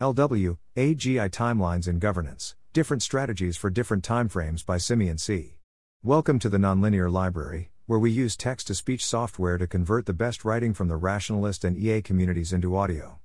LW, 0.00 0.58
AGI 0.76 1.30
Timelines 1.30 1.86
in 1.86 2.00
Governance 2.00 2.56
Different 2.72 3.00
Strategies 3.00 3.56
for 3.56 3.70
Different 3.70 4.02
Timeframes 4.02 4.66
by 4.66 4.76
Simeon 4.76 5.18
C. 5.18 5.58
Welcome 6.02 6.40
to 6.40 6.48
the 6.48 6.58
Nonlinear 6.58 7.08
Library, 7.08 7.70
where 7.86 8.00
we 8.00 8.10
use 8.10 8.36
text 8.36 8.66
to 8.66 8.74
speech 8.74 9.06
software 9.06 9.56
to 9.56 9.68
convert 9.68 10.06
the 10.06 10.12
best 10.12 10.44
writing 10.44 10.74
from 10.74 10.88
the 10.88 10.96
rationalist 10.96 11.62
and 11.62 11.78
EA 11.78 12.02
communities 12.02 12.52
into 12.52 12.76
audio. 12.76 13.20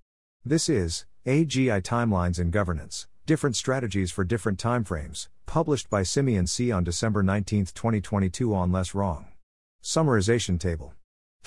This 0.45 0.69
is 0.69 1.07
AGI 1.25 1.81
Timelines 1.81 2.39
in 2.39 2.51
Governance 2.51 3.07
Different 3.25 3.55
Strategies 3.55 4.11
for 4.11 4.23
Different 4.23 4.59
Timeframes, 4.59 5.27
published 5.47 5.89
by 5.89 6.03
Simeon 6.03 6.45
C. 6.45 6.71
on 6.71 6.83
December 6.83 7.23
19, 7.23 7.65
2022, 7.65 8.53
on 8.53 8.71
Less 8.71 8.93
Wrong. 8.93 9.25
Summarization 9.81 10.59
Table 10.59 10.93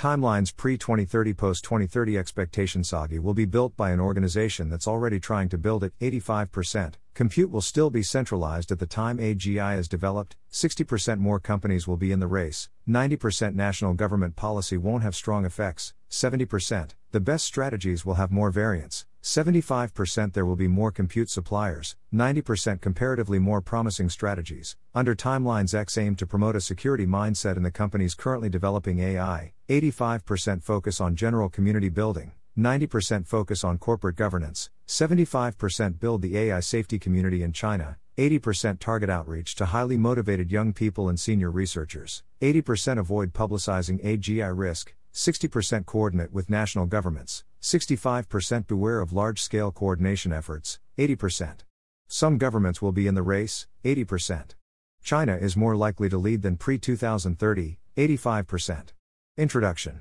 Timelines 0.03 0.57
pre 0.57 0.77
2030 0.77 1.33
post 1.33 1.63
2030 1.63 2.19
expectations 2.19 2.89
AGI 2.89 3.21
will 3.21 3.35
be 3.35 3.45
built 3.45 3.77
by 3.77 3.93
an 3.93 4.01
organization 4.01 4.69
that's 4.69 4.89
already 4.89 5.21
trying 5.21 5.49
to 5.49 5.57
build 5.57 5.85
it 5.85 5.93
85%. 6.01 6.95
Compute 7.15 7.51
will 7.51 7.61
still 7.61 7.89
be 7.89 8.03
centralized 8.03 8.73
at 8.73 8.81
the 8.81 8.87
time 8.87 9.19
AGI 9.19 9.79
is 9.79 9.87
developed, 9.87 10.35
60% 10.51 11.19
more 11.19 11.39
companies 11.39 11.87
will 11.87 11.97
be 11.97 12.11
in 12.11 12.19
the 12.19 12.27
race, 12.27 12.69
90% 12.89 13.55
national 13.55 13.95
government 13.95 14.35
policy 14.35 14.77
won't 14.77 15.05
have 15.05 15.15
strong 15.15 15.45
effects, 15.45 15.95
70%, 16.11 16.95
the 17.13 17.21
best 17.21 17.45
strategies 17.45 18.05
will 18.05 18.15
have 18.15 18.33
more 18.33 18.51
variance, 18.51 19.07
75% 19.23 20.33
there 20.33 20.45
will 20.45 20.57
be 20.57 20.67
more 20.67 20.91
compute 20.91 21.31
suppliers, 21.31 21.95
90% 22.13 22.81
comparatively 22.81 23.39
more 23.39 23.61
promising 23.61 24.09
strategies. 24.09 24.77
Under 24.97 25.15
Timelines 25.15 25.75
X 25.75 25.97
aim 25.97 26.17
to 26.17 26.27
promote 26.27 26.57
a 26.57 26.61
security 26.61 27.07
mindset 27.07 27.57
in 27.57 27.63
the 27.63 27.71
companies 27.71 28.17
currently 28.17 28.49
developing 28.49 28.99
AI, 28.99 29.53
85% 29.69 30.65
focus 30.65 31.01
on 31.01 31.15
general 31.15 31.49
community 31.49 31.89
building, 31.89 32.33
90% 32.59 33.25
focus 33.27 33.63
on 33.63 33.79
corporate 33.79 34.17
governance, 34.17 34.71
75% 34.89 36.01
build 36.01 36.21
the 36.21 36.37
AI 36.37 36.59
safety 36.59 36.99
community 36.99 37.45
in 37.45 37.53
China, 37.53 37.97
80% 38.19 38.81
target 38.81 39.09
outreach 39.09 39.55
to 39.55 39.67
highly 39.67 39.97
motivated 39.97 40.51
young 40.51 40.73
people 40.73 41.09
and 41.09 41.19
senior 41.19 41.51
researchers, 41.51 42.25
80% 42.41 42.99
avoid 42.99 43.33
publicizing 43.33 44.05
AGI 44.05 44.53
risk, 44.55 44.95
60% 45.15 45.87
coordinate 45.87 46.33
with 46.33 46.51
national 46.51 46.87
governments, 46.87 47.45
65% 47.63 48.67
beware 48.67 49.01
of 49.01 49.13
large 49.13 49.41
scale 49.41 49.71
coordination 49.71 50.33
efforts, 50.33 50.81
80%. 50.99 51.61
Some 52.09 52.37
governments 52.37 52.83
will 52.83 52.91
be 52.91 53.07
in 53.07 53.15
the 53.15 53.23
race, 53.23 53.69
80%. 53.85 54.57
China 55.05 55.37
is 55.37 55.57
more 55.57 55.77
likely 55.77 56.09
to 56.09 56.19
lead 56.19 56.43
than 56.43 56.57
pre 56.57 56.77
2030, 56.77 57.79
85%. 57.97 58.89
Introduction 59.37 60.01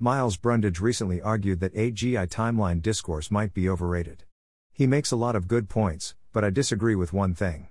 Miles 0.00 0.36
Brundage 0.36 0.80
recently 0.80 1.22
argued 1.22 1.60
that 1.60 1.74
AGI 1.74 2.28
timeline 2.28 2.82
discourse 2.82 3.30
might 3.30 3.54
be 3.54 3.68
overrated. 3.68 4.24
He 4.72 4.86
makes 4.86 5.12
a 5.12 5.16
lot 5.16 5.36
of 5.36 5.48
good 5.48 5.68
points, 5.68 6.14
but 6.32 6.44
I 6.44 6.50
disagree 6.50 6.96
with 6.96 7.12
one 7.12 7.34
thing. 7.34 7.68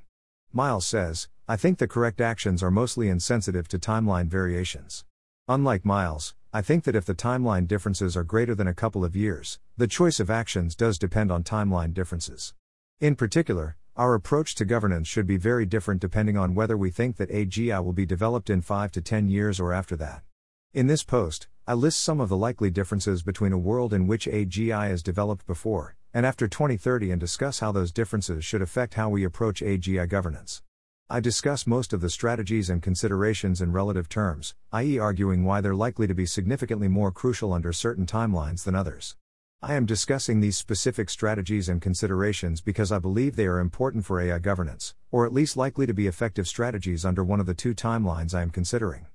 Miles 0.54 0.88
says, 0.88 1.28
I 1.48 1.58
think 1.58 1.78
the 1.78 1.88
correct 1.88 2.22
actions 2.22 2.64
are 2.64 2.72
mostly 2.72 3.10
insensitive 3.10 3.68
to 3.68 3.78
timeline 3.78 4.28
variations. 4.28 5.04
Unlike 5.48 5.86
Miles, 5.86 6.34
I 6.56 6.62
think 6.62 6.86
that 6.86 6.96
if 6.96 7.04
the 7.04 7.14
timeline 7.14 7.68
differences 7.68 8.16
are 8.16 8.24
greater 8.24 8.56
than 8.56 8.66
a 8.66 8.74
couple 8.74 9.04
of 9.04 9.14
years, 9.14 9.60
the 9.76 9.88
choice 9.88 10.22
of 10.22 10.30
actions 10.30 10.74
does 10.74 10.98
depend 10.98 11.30
on 11.30 11.44
timeline 11.44 11.94
differences. 11.94 12.54
In 13.02 13.18
particular, 13.18 13.76
our 13.98 14.14
approach 14.14 14.56
to 14.56 14.64
governance 14.64 15.10
should 15.10 15.28
be 15.28 15.36
very 15.36 15.66
different 15.66 16.00
depending 16.00 16.38
on 16.38 16.56
whether 16.56 16.78
we 16.78 16.92
think 16.92 17.18
that 17.18 17.30
AGI 17.30 17.84
will 17.84 17.92
be 17.92 18.06
developed 18.06 18.50
in 18.50 18.62
5 18.62 18.90
to 18.94 19.02
10 19.02 19.28
years 19.28 19.60
or 19.60 19.74
after 19.74 19.98
that. 19.98 20.24
In 20.74 20.88
this 20.88 21.04
post, 21.04 21.50
I 21.68 21.74
list 21.74 22.00
some 22.00 22.22
of 22.22 22.30
the 22.30 22.38
likely 22.38 22.72
differences 22.72 23.22
between 23.22 23.52
a 23.52 23.58
world 23.58 23.92
in 23.92 24.08
which 24.08 24.26
AGI 24.26 24.92
is 24.92 25.04
developed 25.04 25.46
before 25.46 25.98
and 26.14 26.26
after 26.26 26.48
2030 26.48 27.12
and 27.12 27.20
discuss 27.20 27.60
how 27.60 27.74
those 27.74 27.92
differences 27.92 28.46
should 28.46 28.62
affect 28.62 28.94
how 28.94 29.10
we 29.10 29.26
approach 29.26 29.60
AGI 29.60 30.08
governance. 30.08 30.62
I 31.08 31.20
discuss 31.20 31.68
most 31.68 31.94
of 31.94 32.02
the 32.02 32.10
strategies 32.10 32.68
and 32.68 32.82
considerations 32.82 33.62
in 33.62 33.72
relative 33.72 34.10
terms, 34.10 34.56
i.e., 34.72 34.98
arguing 34.98 35.44
why 35.44 35.62
they're 35.62 35.76
likely 35.76 36.08
to 36.08 36.16
be 36.16 36.26
significantly 36.26 36.88
more 36.88 37.12
crucial 37.12 37.54
under 37.54 37.72
certain 37.72 38.08
timelines 38.08 38.64
than 38.64 38.74
others. 38.74 39.16
I 39.62 39.76
am 39.76 39.86
discussing 39.86 40.40
these 40.40 40.58
specific 40.58 41.12
strategies 41.12 41.70
and 41.70 41.80
considerations 41.80 42.60
because 42.60 42.92
I 42.92 42.98
believe 42.98 43.36
they 43.36 43.46
are 43.46 43.60
important 43.60 44.04
for 44.04 44.20
AI 44.20 44.40
governance, 44.40 44.96
or 45.12 45.28
at 45.28 45.34
least 45.34 45.56
likely 45.56 45.86
to 45.86 45.94
be 45.94 46.08
effective 46.08 46.48
strategies 46.48 47.06
under 47.06 47.24
one 47.24 47.40
of 47.40 47.46
the 47.46 47.54
two 47.54 47.76
timelines 47.76 48.34
I 48.34 48.42
am 48.42 48.50
considering. 48.50 49.06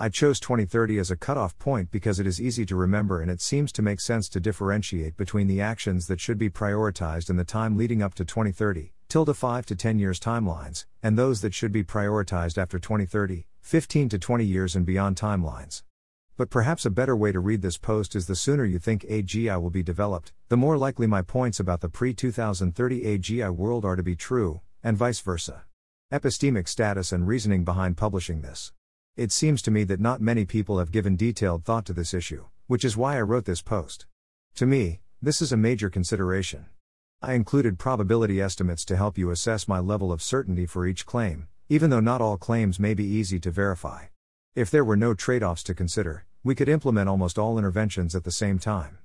I 0.00 0.08
chose 0.08 0.40
2030 0.40 0.98
as 0.98 1.12
a 1.12 1.16
cutoff 1.16 1.56
point 1.60 1.92
because 1.92 2.18
it 2.18 2.26
is 2.26 2.40
easy 2.40 2.66
to 2.66 2.74
remember 2.74 3.20
and 3.20 3.30
it 3.30 3.40
seems 3.40 3.70
to 3.74 3.82
make 3.82 4.00
sense 4.00 4.28
to 4.30 4.40
differentiate 4.40 5.16
between 5.16 5.46
the 5.46 5.60
actions 5.60 6.08
that 6.08 6.20
should 6.20 6.38
be 6.38 6.50
prioritized 6.50 7.30
in 7.30 7.36
the 7.36 7.44
time 7.44 7.76
leading 7.76 8.02
up 8.02 8.14
to 8.14 8.24
2030, 8.24 8.92
tilde 9.08 9.36
5 9.36 9.66
to 9.66 9.76
10 9.76 9.98
years 9.98 10.18
timelines, 10.18 10.86
and 11.02 11.16
those 11.16 11.40
that 11.40 11.54
should 11.54 11.72
be 11.72 11.84
prioritized 11.84 12.58
after 12.58 12.78
2030, 12.78 13.46
15 13.60 14.08
to 14.08 14.18
20 14.18 14.44
years 14.44 14.74
and 14.74 14.84
beyond 14.84 15.16
timelines. 15.16 15.82
But 16.36 16.50
perhaps 16.50 16.84
a 16.84 16.90
better 16.90 17.16
way 17.16 17.32
to 17.32 17.40
read 17.40 17.62
this 17.62 17.78
post 17.78 18.14
is 18.14 18.26
the 18.26 18.36
sooner 18.36 18.64
you 18.64 18.78
think 18.78 19.02
AGI 19.04 19.60
will 19.60 19.70
be 19.70 19.82
developed, 19.82 20.32
the 20.48 20.56
more 20.56 20.76
likely 20.76 21.06
my 21.06 21.22
points 21.22 21.60
about 21.60 21.80
the 21.80 21.88
pre 21.88 22.12
2030 22.12 23.02
AGI 23.02 23.50
world 23.54 23.84
are 23.84 23.96
to 23.96 24.02
be 24.02 24.16
true, 24.16 24.60
and 24.82 24.96
vice 24.96 25.20
versa. 25.20 25.64
Epistemic 26.12 26.68
status 26.68 27.10
and 27.10 27.26
reasoning 27.26 27.64
behind 27.64 27.96
publishing 27.96 28.42
this. 28.42 28.72
It 29.16 29.32
seems 29.32 29.62
to 29.62 29.70
me 29.70 29.84
that 29.84 30.00
not 30.00 30.20
many 30.20 30.44
people 30.44 30.78
have 30.78 30.92
given 30.92 31.16
detailed 31.16 31.64
thought 31.64 31.86
to 31.86 31.94
this 31.94 32.12
issue, 32.12 32.44
which 32.66 32.84
is 32.84 32.96
why 32.96 33.16
I 33.16 33.22
wrote 33.22 33.46
this 33.46 33.62
post. 33.62 34.06
To 34.56 34.66
me, 34.66 35.00
this 35.22 35.40
is 35.40 35.52
a 35.52 35.56
major 35.56 35.88
consideration. 35.88 36.66
I 37.22 37.32
included 37.32 37.78
probability 37.78 38.42
estimates 38.42 38.84
to 38.84 38.96
help 38.96 39.16
you 39.16 39.30
assess 39.30 39.66
my 39.66 39.78
level 39.78 40.12
of 40.12 40.20
certainty 40.20 40.66
for 40.66 40.86
each 40.86 41.06
claim, 41.06 41.48
even 41.68 41.88
though 41.88 42.00
not 42.00 42.20
all 42.20 42.36
claims 42.36 42.78
may 42.78 42.92
be 42.92 43.04
easy 43.04 43.40
to 43.40 43.50
verify. 43.50 44.06
If 44.54 44.70
there 44.70 44.84
were 44.84 44.98
no 44.98 45.14
trade 45.14 45.42
offs 45.42 45.62
to 45.64 45.74
consider, 45.74 46.26
we 46.44 46.54
could 46.54 46.68
implement 46.68 47.08
almost 47.08 47.38
all 47.38 47.56
interventions 47.56 48.14
at 48.14 48.24
the 48.24 48.30
same 48.30 48.58
time. 48.58 48.98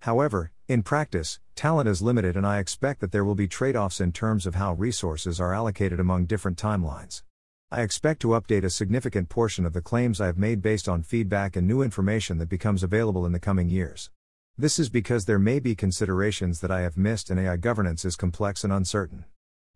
However, 0.00 0.52
in 0.68 0.84
practice, 0.84 1.40
talent 1.56 1.88
is 1.88 2.00
limited 2.00 2.36
and 2.36 2.46
I 2.46 2.60
expect 2.60 3.00
that 3.00 3.10
there 3.10 3.24
will 3.24 3.34
be 3.34 3.48
trade 3.48 3.74
offs 3.74 4.00
in 4.00 4.12
terms 4.12 4.46
of 4.46 4.54
how 4.54 4.74
resources 4.74 5.40
are 5.40 5.52
allocated 5.52 5.98
among 5.98 6.26
different 6.26 6.58
timelines. 6.58 7.24
I 7.72 7.82
expect 7.82 8.22
to 8.22 8.28
update 8.28 8.62
a 8.62 8.70
significant 8.70 9.28
portion 9.28 9.66
of 9.66 9.72
the 9.72 9.82
claims 9.82 10.20
I 10.20 10.26
have 10.26 10.38
made 10.38 10.62
based 10.62 10.88
on 10.88 11.02
feedback 11.02 11.56
and 11.56 11.66
new 11.66 11.82
information 11.82 12.38
that 12.38 12.48
becomes 12.48 12.84
available 12.84 13.26
in 13.26 13.32
the 13.32 13.40
coming 13.40 13.68
years. 13.68 14.10
This 14.58 14.78
is 14.78 14.88
because 14.88 15.26
there 15.26 15.38
may 15.38 15.58
be 15.58 15.74
considerations 15.74 16.60
that 16.60 16.70
I 16.70 16.80
have 16.80 16.96
missed 16.96 17.28
and 17.28 17.38
AI 17.38 17.58
governance 17.58 18.06
is 18.06 18.16
complex 18.16 18.64
and 18.64 18.72
uncertain. 18.72 19.26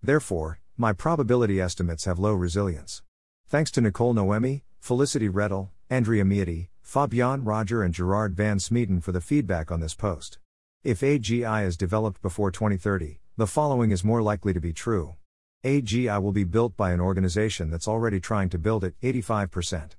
Therefore, 0.02 0.60
my 0.78 0.94
probability 0.94 1.60
estimates 1.60 2.06
have 2.06 2.18
low 2.18 2.32
resilience. 2.32 3.02
Thanks 3.46 3.70
to 3.72 3.82
Nicole 3.82 4.14
Nohemi, 4.14 4.62
Felicity 4.78 5.28
Reddel, 5.28 5.68
Andrea 5.90 6.24
Miotti, 6.24 6.68
Fabien 6.80 7.44
Roger, 7.44 7.82
and 7.82 7.92
Gerard 7.92 8.34
Van 8.34 8.56
Smeeten 8.56 9.02
for 9.02 9.12
the 9.12 9.20
feedback 9.20 9.70
on 9.70 9.80
this 9.80 9.92
post. 9.94 10.38
If 10.82 11.00
AGI 11.00 11.66
is 11.66 11.76
developed 11.76 12.22
before 12.22 12.50
2030, 12.50 13.20
the 13.36 13.46
following 13.46 13.90
is 13.90 14.02
more 14.02 14.22
likely 14.22 14.54
to 14.54 14.60
be 14.60 14.72
true. 14.72 15.14
AGI 15.62 16.22
will 16.22 16.32
be 16.32 16.44
built 16.44 16.74
by 16.78 16.92
an 16.92 17.02
organization 17.02 17.70
that's 17.70 17.86
already 17.86 18.18
trying 18.18 18.48
to 18.48 18.58
build 18.58 18.82
it, 18.84 18.94
85%. 19.02 19.90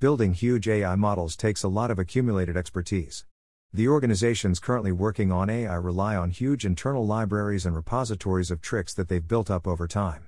Building 0.00 0.32
huge 0.32 0.68
AI 0.68 0.94
models 0.94 1.36
takes 1.36 1.62
a 1.62 1.68
lot 1.68 1.90
of 1.90 1.98
accumulated 1.98 2.56
expertise. 2.56 3.26
The 3.74 3.88
organizations 3.88 4.58
currently 4.58 4.92
working 4.92 5.32
on 5.32 5.48
AI 5.48 5.74
rely 5.76 6.14
on 6.14 6.28
huge 6.28 6.66
internal 6.66 7.06
libraries 7.06 7.64
and 7.64 7.74
repositories 7.74 8.50
of 8.50 8.60
tricks 8.60 8.92
that 8.92 9.08
they've 9.08 9.26
built 9.26 9.50
up 9.50 9.66
over 9.66 9.88
time. 9.88 10.26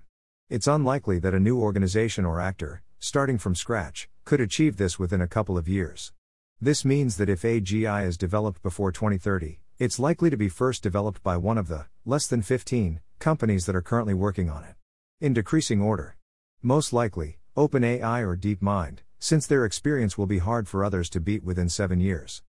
It's 0.49 0.67
unlikely 0.67 1.19
that 1.19 1.35
a 1.35 1.41
new 1.41 1.61
organization 1.61 2.25
or 2.25 2.41
actor, 2.41 2.83
starting 2.99 3.37
from 3.37 3.55
scratch, 3.55 4.09
could 4.25 4.41
achieve 4.41 4.79
this 4.79 4.99
within 4.99 5.21
a 5.21 5.29
couple 5.29 5.59
of 5.59 5.69
years. 5.69 6.15
This 6.59 6.87
means 6.87 7.19
that 7.19 7.29
if 7.29 7.43
AGI 7.43 8.07
is 8.07 8.17
developed 8.17 8.63
before 8.63 8.91
2030, 8.91 9.61
it's 9.79 9.99
likely 9.99 10.31
to 10.31 10.39
be 10.39 10.49
first 10.49 10.83
developed 10.83 11.23
by 11.23 11.37
one 11.37 11.59
of 11.59 11.69
the, 11.69 11.85
less 12.07 12.27
than 12.27 12.41
15, 12.41 13.01
companies 13.19 13.67
that 13.67 13.77
are 13.77 13.83
currently 13.83 14.15
working 14.15 14.49
on 14.49 14.65
it. 14.65 14.77
In 15.21 15.35
decreasing 15.35 15.83
order. 15.83 16.17
Most 16.63 16.95
likely, 16.95 17.37
OpenAI 17.59 18.23
or 18.23 18.39
DeepMind, 18.39 19.01
since 19.19 19.47
their 19.47 19.67
experience 19.67 20.17
will 20.17 20.25
be 20.25 20.39
hard 20.39 20.67
for 20.67 20.83
others 20.83 21.11
to 21.11 21.21
beat 21.21 21.45
within 21.45 21.69
seven 21.69 22.01
years. 22.01 22.43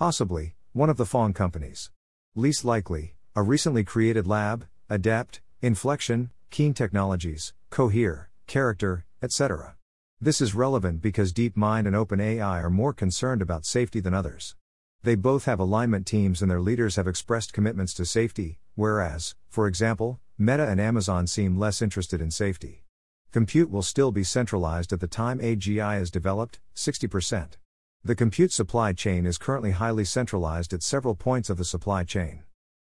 Possibly, 0.00 0.54
one 0.72 0.88
of 0.88 0.96
the 0.96 1.04
FAANG 1.04 1.34
companies. 1.34 1.90
Least 2.34 2.64
likely, 2.64 3.16
a 3.36 3.42
recently 3.42 3.84
created 3.84 4.26
lab, 4.26 4.66
Adept, 4.88 5.42
Inflection, 5.60 6.30
Keen 6.48 6.72
Technologies, 6.72 7.52
Cohere, 7.68 8.30
Character, 8.46 9.04
etc. 9.22 9.76
This 10.18 10.40
is 10.40 10.54
relevant 10.54 11.02
because 11.02 11.34
DeepMind 11.34 11.86
and 11.86 11.94
OpenAI 11.94 12.64
are 12.64 12.70
more 12.70 12.94
concerned 12.94 13.42
about 13.42 13.66
safety 13.66 14.00
than 14.00 14.14
others. 14.14 14.56
They 15.02 15.16
both 15.16 15.44
have 15.44 15.60
alignment 15.60 16.06
teams 16.06 16.40
and 16.40 16.50
their 16.50 16.62
leaders 16.62 16.96
have 16.96 17.06
expressed 17.06 17.52
commitments 17.52 17.92
to 17.92 18.06
safety, 18.06 18.58
whereas, 18.76 19.34
for 19.50 19.66
example, 19.66 20.18
Meta 20.38 20.66
and 20.66 20.80
Amazon 20.80 21.26
seem 21.26 21.58
less 21.58 21.82
interested 21.82 22.22
in 22.22 22.30
safety. 22.30 22.84
Compute 23.32 23.70
will 23.70 23.82
still 23.82 24.12
be 24.12 24.24
centralized 24.24 24.94
at 24.94 25.00
the 25.00 25.06
time 25.06 25.40
AGI 25.40 26.00
is 26.00 26.10
developed, 26.10 26.58
60%. 26.74 27.58
The 28.02 28.14
compute 28.14 28.50
supply 28.50 28.94
chain 28.94 29.26
is 29.26 29.36
currently 29.36 29.72
highly 29.72 30.06
centralized 30.06 30.72
at 30.72 30.82
several 30.82 31.14
points 31.14 31.50
of 31.50 31.58
the 31.58 31.66
supply 31.66 32.02
chain. 32.02 32.44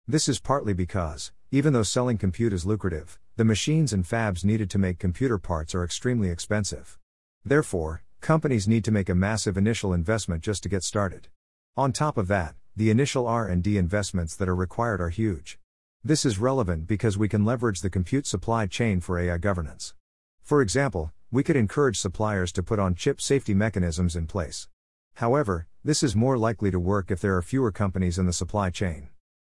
This 0.09 0.27
is 0.27 0.41
partly 0.41 0.73
because, 0.73 1.33
even 1.51 1.75
though 1.75 1.83
selling 1.83 2.17
compute 2.17 2.55
is 2.55 2.65
lucrative, 2.65 3.19
the 3.37 3.45
machines 3.45 3.93
and 3.93 4.07
fabs 4.07 4.43
needed 4.43 4.71
to 4.71 4.79
make 4.79 4.99
computer 4.99 5.37
parts 5.37 5.75
are 5.75 5.85
extremely 5.85 6.31
expensive. 6.31 6.99
Therefore, 7.45 8.05
companies 8.23 8.67
need 8.67 8.85
to 8.85 8.91
make 8.91 9.11
a 9.11 9.15
massive 9.15 9.59
initial 9.59 9.93
investment 9.93 10.43
just 10.43 10.63
to 10.63 10.71
get 10.71 10.83
started. 10.83 11.29
On 11.77 11.93
top 11.93 12.17
of 12.17 12.27
that, 12.29 12.55
the 12.75 12.89
initial 12.89 13.27
R&D 13.27 13.77
investments 13.77 14.35
that 14.37 14.49
are 14.49 14.57
required 14.57 15.03
are 15.03 15.11
huge. 15.11 15.59
This 16.03 16.25
is 16.25 16.39
relevant 16.39 16.87
because 16.87 17.19
we 17.19 17.29
can 17.29 17.45
leverage 17.45 17.83
the 17.83 17.91
compute 17.91 18.27
supply 18.27 18.67
chain 18.67 18.99
for 19.03 19.19
AI 19.19 19.37
governance. 19.37 19.93
For 20.41 20.63
example, 20.63 21.13
we 21.31 21.43
could 21.43 21.57
encourage 21.57 21.99
suppliers 22.01 22.51
to 22.53 22.63
put 22.63 22.79
on 22.79 22.95
chip 22.95 23.21
safety 23.21 23.53
mechanisms 23.53 24.17
in 24.17 24.27
place. 24.27 24.69
However, 25.15 25.67
this 25.85 26.03
is 26.03 26.17
more 26.17 26.39
likely 26.39 26.71
to 26.71 26.79
work 26.79 27.11
if 27.11 27.21
there 27.21 27.37
are 27.37 27.43
fewer 27.43 27.73
companies 27.73 28.19
in 28.19 28.27
the 28.27 28.33
supply 28.33 28.71
chain. 28.71 29.09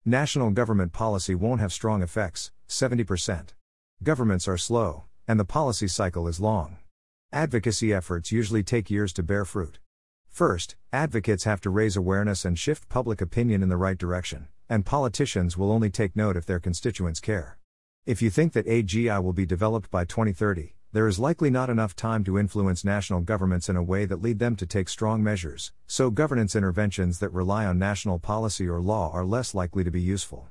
National 0.06 0.52
government 0.52 0.94
policy 0.94 1.36
won't 1.36 1.62
have 1.62 1.74
strong 1.74 2.02
effects, 2.02 2.52
70%. 2.68 3.50
Governments 4.04 4.48
are 4.48 4.58
slow, 4.58 5.06
and 5.28 5.40
the 5.40 5.46
policy 5.46 5.88
cycle 5.88 6.28
is 6.28 6.40
long. 6.40 6.78
Advocacy 7.32 7.94
efforts 7.94 8.32
usually 8.32 8.64
take 8.64 8.90
years 8.90 9.12
to 9.14 9.24
bear 9.24 9.46
fruit. 9.46 9.80
First, 10.30 10.76
advocates 10.94 11.46
have 11.46 11.62
to 11.62 11.70
raise 11.70 11.98
awareness 11.98 12.46
and 12.46 12.58
shift 12.58 12.90
public 12.90 13.22
opinion 13.22 13.64
in 13.64 13.70
the 13.70 13.78
right 13.78 13.98
direction 13.98 14.48
and 14.70 14.86
politicians 14.86 15.58
will 15.58 15.72
only 15.72 15.90
take 15.90 16.16
note 16.16 16.36
if 16.36 16.46
their 16.46 16.60
constituents 16.60 17.20
care. 17.20 17.58
If 18.06 18.22
you 18.22 18.30
think 18.30 18.54
that 18.54 18.68
AGI 18.68 19.22
will 19.24 19.34
be 19.34 19.46
developed 19.46 19.90
by 19.90 20.06
2030, 20.06 20.76
there 20.98 21.08
is 21.08 21.20
likely 21.20 21.52
not 21.52 21.70
enough 21.70 21.96
time 21.96 22.24
to 22.24 22.40
influence 22.40 22.84
national 22.84 23.22
governments 23.22 23.70
in 23.70 23.76
a 23.76 23.84
way 23.84 24.04
that 24.04 24.20
lead 24.20 24.40
them 24.40 24.56
to 24.56 24.66
take 24.66 24.90
strong 24.90 25.24
measures, 25.24 25.72
so 25.86 26.10
governance 26.10 26.56
interventions 26.56 27.20
that 27.20 27.30
rely 27.30 27.68
on 27.68 27.78
national 27.78 28.18
policy 28.18 28.68
or 28.68 28.82
law 28.82 29.12
are 29.14 29.24
less 29.24 29.54
likely 29.54 29.84
to 29.84 29.92
be 29.92 30.02
useful. 30.02 30.48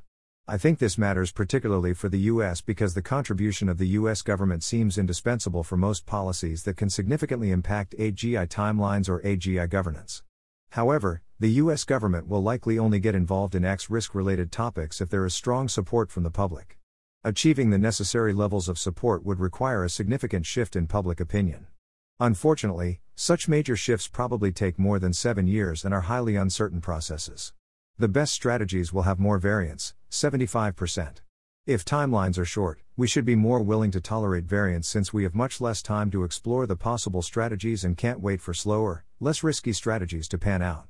I 0.46 0.56
think 0.56 0.78
this 0.78 0.96
matters 0.96 1.32
particularly 1.32 1.94
for 1.94 2.08
the 2.08 2.30
US 2.30 2.60
because 2.60 2.94
the 2.94 3.02
contribution 3.02 3.68
of 3.68 3.78
the 3.78 3.88
US 3.98 4.22
government 4.22 4.62
seems 4.62 4.98
indispensable 4.98 5.64
for 5.64 5.76
most 5.76 6.06
policies 6.06 6.62
that 6.62 6.76
can 6.76 6.90
significantly 6.90 7.50
impact 7.50 7.96
AGI 7.98 8.46
timelines 8.46 9.08
or 9.08 9.20
AGI 9.22 9.68
governance. 9.68 10.22
However, 10.70 11.22
the 11.40 11.50
US 11.62 11.82
government 11.82 12.28
will 12.28 12.40
likely 12.40 12.78
only 12.78 13.00
get 13.00 13.16
involved 13.16 13.56
in 13.56 13.64
X 13.64 13.90
risk 13.90 14.14
related 14.14 14.52
topics 14.52 15.00
if 15.00 15.08
there 15.08 15.26
is 15.26 15.34
strong 15.34 15.66
support 15.66 16.12
from 16.12 16.22
the 16.22 16.30
public. 16.30 16.78
Achieving 17.26 17.70
the 17.70 17.78
necessary 17.78 18.32
levels 18.32 18.68
of 18.68 18.78
support 18.78 19.24
would 19.24 19.40
require 19.40 19.82
a 19.82 19.90
significant 19.90 20.46
shift 20.46 20.76
in 20.76 20.86
public 20.86 21.18
opinion. 21.18 21.66
Unfortunately, 22.20 23.00
such 23.16 23.48
major 23.48 23.74
shifts 23.74 24.06
probably 24.06 24.52
take 24.52 24.78
more 24.78 25.00
than 25.00 25.12
seven 25.12 25.48
years 25.48 25.84
and 25.84 25.92
are 25.92 26.02
highly 26.02 26.36
uncertain 26.36 26.80
processes. 26.80 27.52
The 27.98 28.06
best 28.06 28.32
strategies 28.32 28.92
will 28.92 29.02
have 29.02 29.18
more 29.18 29.38
variance, 29.38 29.92
75%. 30.08 31.16
If 31.66 31.84
timelines 31.84 32.38
are 32.38 32.44
short, 32.44 32.78
we 32.96 33.08
should 33.08 33.24
be 33.24 33.34
more 33.34 33.60
willing 33.60 33.90
to 33.90 34.00
tolerate 34.00 34.44
variance 34.44 34.86
since 34.86 35.12
we 35.12 35.24
have 35.24 35.34
much 35.34 35.60
less 35.60 35.82
time 35.82 36.12
to 36.12 36.22
explore 36.22 36.64
the 36.64 36.76
possible 36.76 37.22
strategies 37.22 37.82
and 37.82 37.96
can't 37.96 38.20
wait 38.20 38.40
for 38.40 38.54
slower, 38.54 39.04
less 39.18 39.42
risky 39.42 39.72
strategies 39.72 40.28
to 40.28 40.38
pan 40.38 40.62
out. 40.62 40.86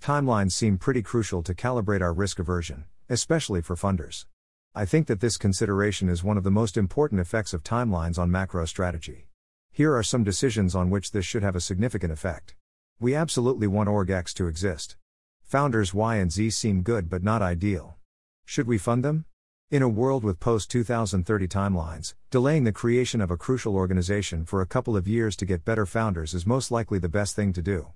Timelines 0.00 0.52
seem 0.52 0.78
pretty 0.78 1.02
crucial 1.02 1.42
to 1.42 1.52
calibrate 1.52 2.00
our 2.00 2.12
risk 2.12 2.38
aversion, 2.38 2.84
especially 3.08 3.60
for 3.60 3.74
funders. 3.74 4.26
I 4.72 4.84
think 4.84 5.08
that 5.08 5.18
this 5.18 5.36
consideration 5.36 6.08
is 6.08 6.22
one 6.22 6.36
of 6.36 6.44
the 6.44 6.50
most 6.50 6.76
important 6.76 7.20
effects 7.20 7.52
of 7.52 7.64
timelines 7.64 8.20
on 8.20 8.30
macro 8.30 8.64
strategy. 8.66 9.26
Here 9.72 9.96
are 9.96 10.04
some 10.04 10.22
decisions 10.22 10.76
on 10.76 10.90
which 10.90 11.10
this 11.10 11.24
should 11.24 11.42
have 11.42 11.56
a 11.56 11.60
significant 11.60 12.12
effect. 12.12 12.54
We 13.00 13.16
absolutely 13.16 13.66
want 13.66 13.88
Org 13.88 14.10
X 14.10 14.32
to 14.34 14.46
exist. 14.46 14.96
Founders 15.42 15.92
Y 15.92 16.14
and 16.16 16.30
Z 16.30 16.50
seem 16.50 16.82
good 16.82 17.10
but 17.10 17.24
not 17.24 17.42
ideal. 17.42 17.96
Should 18.44 18.68
we 18.68 18.78
fund 18.78 19.04
them? 19.04 19.24
In 19.72 19.82
a 19.82 19.88
world 19.88 20.22
with 20.22 20.38
post 20.38 20.70
2030 20.70 21.48
timelines, 21.48 22.14
delaying 22.30 22.62
the 22.62 22.70
creation 22.70 23.20
of 23.20 23.32
a 23.32 23.36
crucial 23.36 23.74
organization 23.74 24.44
for 24.44 24.60
a 24.60 24.66
couple 24.66 24.96
of 24.96 25.08
years 25.08 25.34
to 25.36 25.46
get 25.46 25.64
better 25.64 25.84
founders 25.84 26.32
is 26.32 26.46
most 26.46 26.70
likely 26.70 27.00
the 27.00 27.08
best 27.08 27.34
thing 27.34 27.52
to 27.54 27.62
do. 27.62 27.88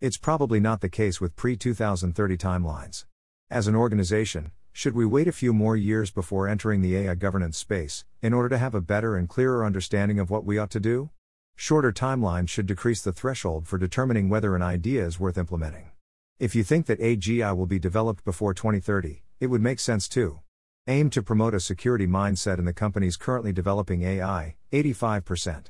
It's 0.00 0.16
probably 0.16 0.60
not 0.60 0.80
the 0.80 0.88
case 0.88 1.20
with 1.20 1.34
pre 1.34 1.56
2030 1.56 2.36
timelines. 2.36 3.04
As 3.50 3.66
an 3.66 3.74
organization, 3.74 4.52
should 4.72 4.94
we 4.94 5.04
wait 5.04 5.28
a 5.28 5.32
few 5.32 5.52
more 5.52 5.76
years 5.76 6.10
before 6.10 6.48
entering 6.48 6.80
the 6.80 6.96
AI 6.96 7.14
governance 7.14 7.58
space, 7.58 8.04
in 8.22 8.32
order 8.32 8.48
to 8.48 8.58
have 8.58 8.74
a 8.74 8.80
better 8.80 9.16
and 9.16 9.28
clearer 9.28 9.64
understanding 9.64 10.18
of 10.18 10.30
what 10.30 10.44
we 10.44 10.58
ought 10.58 10.70
to 10.70 10.80
do? 10.80 11.10
Shorter 11.56 11.92
timelines 11.92 12.48
should 12.48 12.66
decrease 12.66 13.02
the 13.02 13.12
threshold 13.12 13.66
for 13.66 13.78
determining 13.78 14.28
whether 14.28 14.56
an 14.56 14.62
idea 14.62 15.04
is 15.04 15.20
worth 15.20 15.36
implementing. 15.36 15.90
If 16.38 16.54
you 16.54 16.64
think 16.64 16.86
that 16.86 17.00
AGI 17.00 17.54
will 17.54 17.66
be 17.66 17.78
developed 17.78 18.24
before 18.24 18.54
2030, 18.54 19.22
it 19.40 19.48
would 19.48 19.60
make 19.60 19.80
sense 19.80 20.08
too. 20.08 20.40
Aim 20.86 21.10
to 21.10 21.22
promote 21.22 21.54
a 21.54 21.60
security 21.60 22.06
mindset 22.06 22.58
in 22.58 22.64
the 22.64 22.72
companies 22.72 23.16
currently 23.16 23.52
developing 23.52 24.02
AI, 24.02 24.56
85%. 24.72 25.66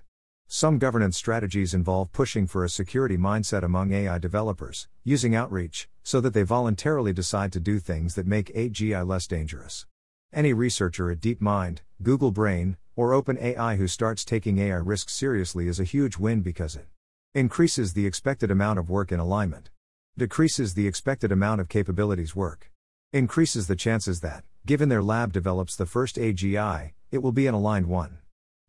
Some 0.52 0.81
governance 0.81 1.17
strategies 1.17 1.75
involve 1.75 2.11
pushing 2.11 2.49
for 2.49 2.64
a 2.64 2.69
security 2.69 3.17
mindset 3.17 3.62
among 3.62 3.93
AI 3.93 4.19
developers, 4.19 4.88
using 5.05 5.32
outreach, 5.32 5.88
so 6.02 6.20
that 6.20 6.35
they 6.35 6.43
voluntarily 6.43 7.12
decide 7.12 7.52
to 7.52 7.61
do 7.61 7.79
things 7.79 8.17
that 8.17 8.26
make 8.26 8.52
AGI 8.52 9.06
less 9.06 9.29
dangerous. 9.29 9.87
Any 10.32 10.52
researcher 10.52 11.08
at 11.08 11.20
DeepMind, 11.20 11.82
Google 12.02 12.32
Brain, 12.32 12.79
or 12.97 13.12
OpenAI 13.12 13.76
who 13.76 13.87
starts 13.87 14.25
taking 14.25 14.58
AI 14.58 14.75
risks 14.75 15.14
seriously 15.14 15.69
is 15.69 15.79
a 15.79 15.85
huge 15.85 16.17
win 16.17 16.41
because 16.41 16.75
it 16.75 16.88
increases 17.32 17.93
the 17.93 18.06
expected 18.06 18.50
amount 18.50 18.81
of 18.81 18.91
work 18.91 19.12
in 19.12 19.20
alignment, 19.20 19.70
decreases 20.19 20.75
the 20.75 20.88
expected 20.88 21.31
amount 21.31 21.61
of 21.61 21.69
capabilities 21.69 22.35
work, 22.35 22.73
increases 23.12 23.69
the 23.69 23.76
chances 23.76 24.19
that, 24.19 24.43
given 24.67 24.88
their 24.88 25.00
lab 25.00 25.32
develops 25.32 25.76
the 25.76 25.87
first 25.87 26.17
AGI, 26.17 26.91
it 27.12 27.23
will 27.23 27.31
be 27.31 27.47
an 27.47 27.55
aligned 27.55 27.87
one. 27.87 28.19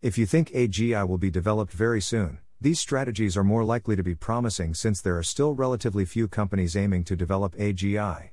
If 0.01 0.18
you 0.18 0.25
think 0.25 0.50
AGI 0.50 1.07
will 1.07 1.19
be 1.19 1.30
developed 1.30 1.71
very 1.71 2.01
soon, 2.01 2.39
these 2.59 2.80
strategies 2.80 3.38
are 3.38 3.44
more 3.44 3.63
likely 3.63 3.95
to 3.95 4.01
be 4.01 4.15
promising 4.15 4.74
since 4.74 5.00
there 5.00 5.15
are 5.15 5.21
still 5.21 5.53
relatively 5.53 6.06
few 6.06 6.27
companies 6.27 6.75
aiming 6.75 7.03
to 7.03 7.15
develop 7.15 7.56
AGI. 7.56 8.31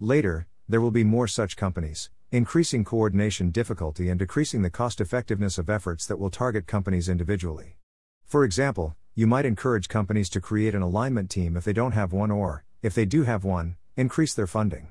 Later, 0.00 0.46
there 0.66 0.80
will 0.80 0.90
be 0.90 1.04
more 1.04 1.28
such 1.28 1.58
companies, 1.58 2.08
increasing 2.30 2.84
coordination 2.84 3.50
difficulty 3.50 4.08
and 4.08 4.18
decreasing 4.18 4.62
the 4.62 4.70
cost 4.70 4.98
effectiveness 4.98 5.58
of 5.58 5.68
efforts 5.68 6.06
that 6.06 6.18
will 6.18 6.30
target 6.30 6.66
companies 6.66 7.06
individually. 7.06 7.76
For 8.24 8.42
example, 8.42 8.96
you 9.14 9.26
might 9.26 9.44
encourage 9.44 9.88
companies 9.88 10.30
to 10.30 10.40
create 10.40 10.74
an 10.74 10.80
alignment 10.80 11.28
team 11.28 11.54
if 11.54 11.64
they 11.64 11.74
don't 11.74 11.92
have 11.92 12.14
one, 12.14 12.30
or, 12.30 12.64
if 12.80 12.94
they 12.94 13.04
do 13.04 13.24
have 13.24 13.44
one, 13.44 13.76
increase 13.94 14.32
their 14.32 14.46
funding. 14.46 14.90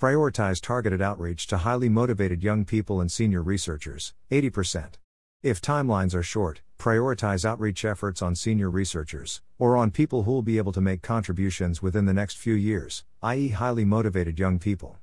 Prioritize 0.00 0.60
targeted 0.60 1.02
outreach 1.02 1.48
to 1.48 1.58
highly 1.58 1.88
motivated 1.88 2.44
young 2.44 2.64
people 2.64 3.00
and 3.00 3.10
senior 3.10 3.42
researchers, 3.42 4.14
80%. 4.30 4.98
If 5.44 5.60
timelines 5.60 6.14
are 6.14 6.22
short, 6.22 6.62
prioritize 6.78 7.44
outreach 7.44 7.84
efforts 7.84 8.22
on 8.22 8.34
senior 8.34 8.70
researchers, 8.70 9.42
or 9.58 9.76
on 9.76 9.90
people 9.90 10.22
who 10.22 10.32
will 10.32 10.40
be 10.40 10.56
able 10.56 10.72
to 10.72 10.80
make 10.80 11.02
contributions 11.02 11.82
within 11.82 12.06
the 12.06 12.14
next 12.14 12.38
few 12.38 12.54
years, 12.54 13.04
i.e., 13.22 13.48
highly 13.48 13.84
motivated 13.84 14.38
young 14.38 14.58
people. 14.58 14.96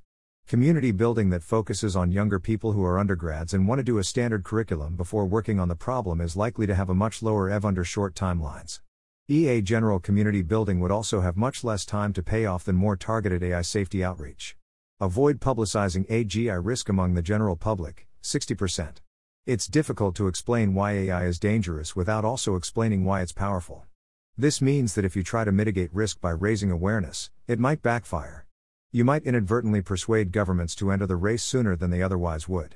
Community 0.47 0.91
building 0.91 1.29
that 1.29 1.43
focuses 1.43 1.95
on 1.95 2.11
younger 2.11 2.39
people 2.39 2.71
who 2.71 2.83
are 2.83 2.97
undergrads 2.97 3.53
and 3.53 3.67
want 3.67 3.77
to 3.77 3.83
do 3.83 3.99
a 3.99 4.03
standard 4.03 4.43
curriculum 4.43 4.95
before 4.95 5.27
working 5.27 5.59
on 5.59 5.67
the 5.67 5.75
problem 5.75 6.19
is 6.19 6.35
likely 6.35 6.65
to 6.65 6.73
have 6.73 6.89
a 6.89 6.95
much 6.95 7.21
lower 7.21 7.47
EV 7.47 7.63
under 7.63 7.83
short 7.83 8.15
timelines. 8.15 8.79
EA 9.27 9.61
general 9.61 9.99
community 9.99 10.41
building 10.41 10.79
would 10.79 10.89
also 10.89 11.21
have 11.21 11.37
much 11.37 11.63
less 11.63 11.85
time 11.85 12.13
to 12.13 12.23
pay 12.23 12.47
off 12.47 12.63
than 12.63 12.75
more 12.75 12.95
targeted 12.95 13.43
AI 13.43 13.61
safety 13.61 14.03
outreach. 14.03 14.57
Avoid 14.99 15.39
publicizing 15.39 16.09
AGI 16.09 16.59
risk 16.59 16.89
among 16.89 17.13
the 17.13 17.21
general 17.21 17.55
public, 17.55 18.07
60%. 18.23 19.01
It's 19.47 19.65
difficult 19.65 20.15
to 20.17 20.27
explain 20.27 20.75
why 20.75 20.91
AI 20.91 21.25
is 21.25 21.39
dangerous 21.39 21.95
without 21.95 22.23
also 22.23 22.55
explaining 22.55 23.03
why 23.03 23.21
it's 23.21 23.31
powerful. 23.31 23.85
This 24.37 24.61
means 24.61 24.93
that 24.93 25.03
if 25.03 25.15
you 25.15 25.23
try 25.23 25.45
to 25.45 25.51
mitigate 25.51 25.91
risk 25.91 26.21
by 26.21 26.29
raising 26.29 26.69
awareness, 26.69 27.31
it 27.47 27.57
might 27.57 27.81
backfire. 27.81 28.45
You 28.91 29.03
might 29.03 29.23
inadvertently 29.23 29.81
persuade 29.81 30.31
governments 30.31 30.75
to 30.75 30.91
enter 30.91 31.07
the 31.07 31.15
race 31.15 31.41
sooner 31.41 31.75
than 31.75 31.89
they 31.89 32.03
otherwise 32.03 32.47
would. 32.47 32.75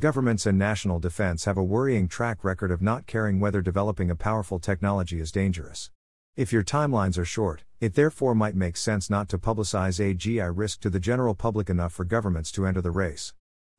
Governments 0.00 0.46
and 0.46 0.58
national 0.58 0.98
defense 0.98 1.44
have 1.44 1.56
a 1.56 1.62
worrying 1.62 2.08
track 2.08 2.42
record 2.42 2.72
of 2.72 2.82
not 2.82 3.06
caring 3.06 3.38
whether 3.38 3.62
developing 3.62 4.10
a 4.10 4.16
powerful 4.16 4.58
technology 4.58 5.20
is 5.20 5.30
dangerous. 5.30 5.92
If 6.34 6.52
your 6.52 6.64
timelines 6.64 7.18
are 7.18 7.24
short, 7.24 7.62
it 7.80 7.94
therefore 7.94 8.34
might 8.34 8.56
make 8.56 8.76
sense 8.76 9.10
not 9.10 9.28
to 9.28 9.38
publicize 9.38 10.00
AGI 10.00 10.50
risk 10.52 10.80
to 10.80 10.90
the 10.90 10.98
general 10.98 11.36
public 11.36 11.70
enough 11.70 11.92
for 11.92 12.04
governments 12.04 12.50
to 12.52 12.66
enter 12.66 12.82
the 12.82 12.90
race. 12.90 13.32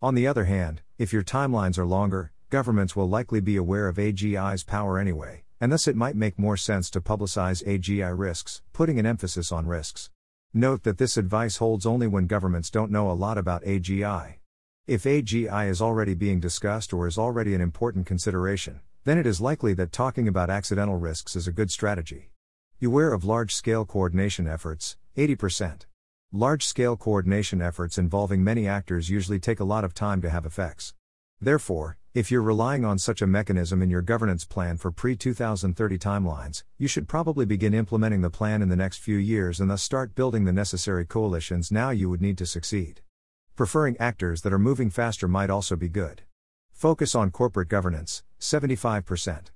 On 0.04 0.16
the 0.16 0.26
other 0.26 0.46
hand, 0.46 0.82
if 0.98 1.14
your 1.14 1.22
timelines 1.22 1.78
are 1.78 1.86
longer, 1.86 2.32
governments 2.50 2.96
will 2.96 3.08
likely 3.08 3.40
be 3.40 3.56
aware 3.56 3.88
of 3.88 3.98
AGI's 3.98 4.64
power 4.64 4.98
anyway, 4.98 5.44
and 5.60 5.72
thus 5.72 5.88
it 5.88 5.96
might 5.96 6.16
make 6.16 6.40
more 6.40 6.58
sense 6.58 6.90
to 6.90 7.00
publicize 7.00 7.64
AGI 7.68 8.12
risks, 8.18 8.64
putting 8.74 8.98
an 8.98 9.06
emphasis 9.06 9.52
on 9.52 9.68
risks. 9.68 10.10
Note 10.56 10.82
that 10.84 10.98
this 10.98 11.18
advice 11.18 11.58
holds 11.58 11.86
only 11.86 12.08
when 12.08 12.26
governments 12.26 12.72
don't 12.72 12.90
know 12.90 13.12
a 13.12 13.14
lot 13.14 13.38
about 13.38 13.64
AGI. 13.64 14.38
If 14.88 15.04
AGI 15.04 15.70
is 15.70 15.84
already 15.84 16.16
being 16.16 16.40
discussed 16.40 16.94
or 16.94 17.06
is 17.06 17.20
already 17.20 17.54
an 17.54 17.62
important 17.62 18.08
consideration, 18.08 18.80
then 19.04 19.20
it 19.20 19.28
is 19.28 19.40
likely 19.40 19.76
that 19.76 19.92
talking 19.92 20.28
about 20.28 20.50
accidental 20.50 20.98
risks 20.98 21.36
is 21.36 21.48
a 21.48 21.52
good 21.52 21.70
strategy. 21.70 22.32
Beware 22.80 23.14
of 23.14 23.24
large 23.24 23.54
scale 23.54 23.86
coordination 23.86 24.48
efforts, 24.48 24.98
80%. 25.16 25.86
Large 26.34 26.66
scale 26.66 26.96
coordination 26.96 27.62
efforts 27.62 27.98
involving 27.98 28.42
many 28.42 28.66
actors 28.66 29.10
usually 29.10 29.38
take 29.38 29.60
a 29.60 29.66
lot 29.66 29.84
of 29.84 29.94
time 29.94 30.22
to 30.22 30.30
have 30.30 30.46
effects. 30.46 30.94
Therefore, 31.42 31.98
if 32.14 32.32
you're 32.32 32.42
relying 32.42 32.86
on 32.86 32.98
such 33.00 33.22
a 33.22 33.28
mechanism 33.28 33.82
in 33.82 33.90
your 33.90 34.02
governance 34.02 34.46
plan 34.46 34.78
for 34.78 34.92
pre 34.92 35.18
2030 35.18 35.98
timelines, 35.98 36.64
you 36.78 36.88
should 36.88 37.10
probably 37.10 37.44
begin 37.44 37.74
implementing 37.74 38.22
the 38.22 38.30
plan 38.30 38.62
in 38.62 38.70
the 38.70 38.78
next 38.78 39.00
few 39.00 39.18
years 39.18 39.60
and 39.60 39.70
thus 39.70 39.84
start 39.84 40.16
building 40.16 40.46
the 40.46 40.54
necessary 40.54 41.06
coalitions 41.06 41.70
now 41.70 41.90
you 41.90 42.10
would 42.10 42.22
need 42.22 42.38
to 42.38 42.46
succeed. 42.46 43.02
Preferring 43.58 43.98
actors 44.00 44.42
that 44.44 44.54
are 44.54 44.58
moving 44.58 44.90
faster 44.90 45.28
might 45.28 45.50
also 45.50 45.76
be 45.76 45.90
good. 45.90 46.22
Focus 46.72 47.14
on 47.14 47.32
corporate 47.32 47.68
governance, 47.68 48.24
75%. 48.40 49.48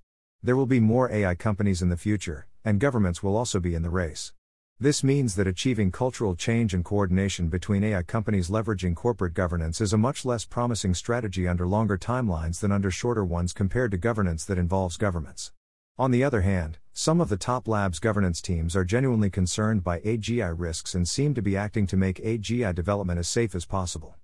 There 0.44 0.58
will 0.58 0.66
be 0.66 0.82
more 0.82 1.10
AI 1.10 1.36
companies 1.36 1.82
in 1.82 1.88
the 1.88 1.96
future, 1.96 2.48
and 2.66 2.82
governments 2.82 3.24
will 3.24 3.38
also 3.38 3.62
be 3.62 3.76
in 3.76 3.82
the 3.82 3.90
race. 3.90 4.34
This 4.78 5.06
means 5.06 5.36
that 5.36 5.48
achieving 5.48 5.90
cultural 5.90 6.36
change 6.36 6.74
and 6.74 6.84
coordination 6.84 7.48
between 7.48 7.82
AI 7.82 8.04
companies 8.04 8.50
leveraging 8.50 8.94
corporate 8.94 9.34
governance 9.34 9.80
is 9.80 9.94
a 9.94 9.98
much 9.98 10.26
less 10.26 10.44
promising 10.44 10.94
strategy 10.94 11.48
under 11.48 11.66
longer 11.66 11.98
timelines 11.98 12.60
than 12.60 12.74
under 12.74 12.92
shorter 12.92 13.24
ones 13.24 13.54
compared 13.54 13.92
to 13.92 13.98
governance 13.98 14.44
that 14.44 14.58
involves 14.58 14.98
governments. 14.98 15.54
On 15.98 16.12
the 16.12 16.26
other 16.26 16.42
hand, 16.42 16.78
some 16.92 17.22
of 17.22 17.30
the 17.30 17.38
top 17.38 17.70
labs 17.70 18.00
governance 18.00 18.42
teams 18.42 18.76
are 18.76 18.84
genuinely 18.84 19.30
concerned 19.30 19.82
by 19.82 20.02
AGI 20.02 20.54
risks 20.54 20.94
and 20.94 21.08
seem 21.08 21.34
to 21.36 21.42
be 21.42 21.56
acting 21.56 21.88
to 21.88 21.96
make 21.96 22.22
AGI 22.22 22.76
development 22.76 23.18
as 23.18 23.30
safe 23.30 23.56
as 23.56 23.64
possible. 23.64 24.16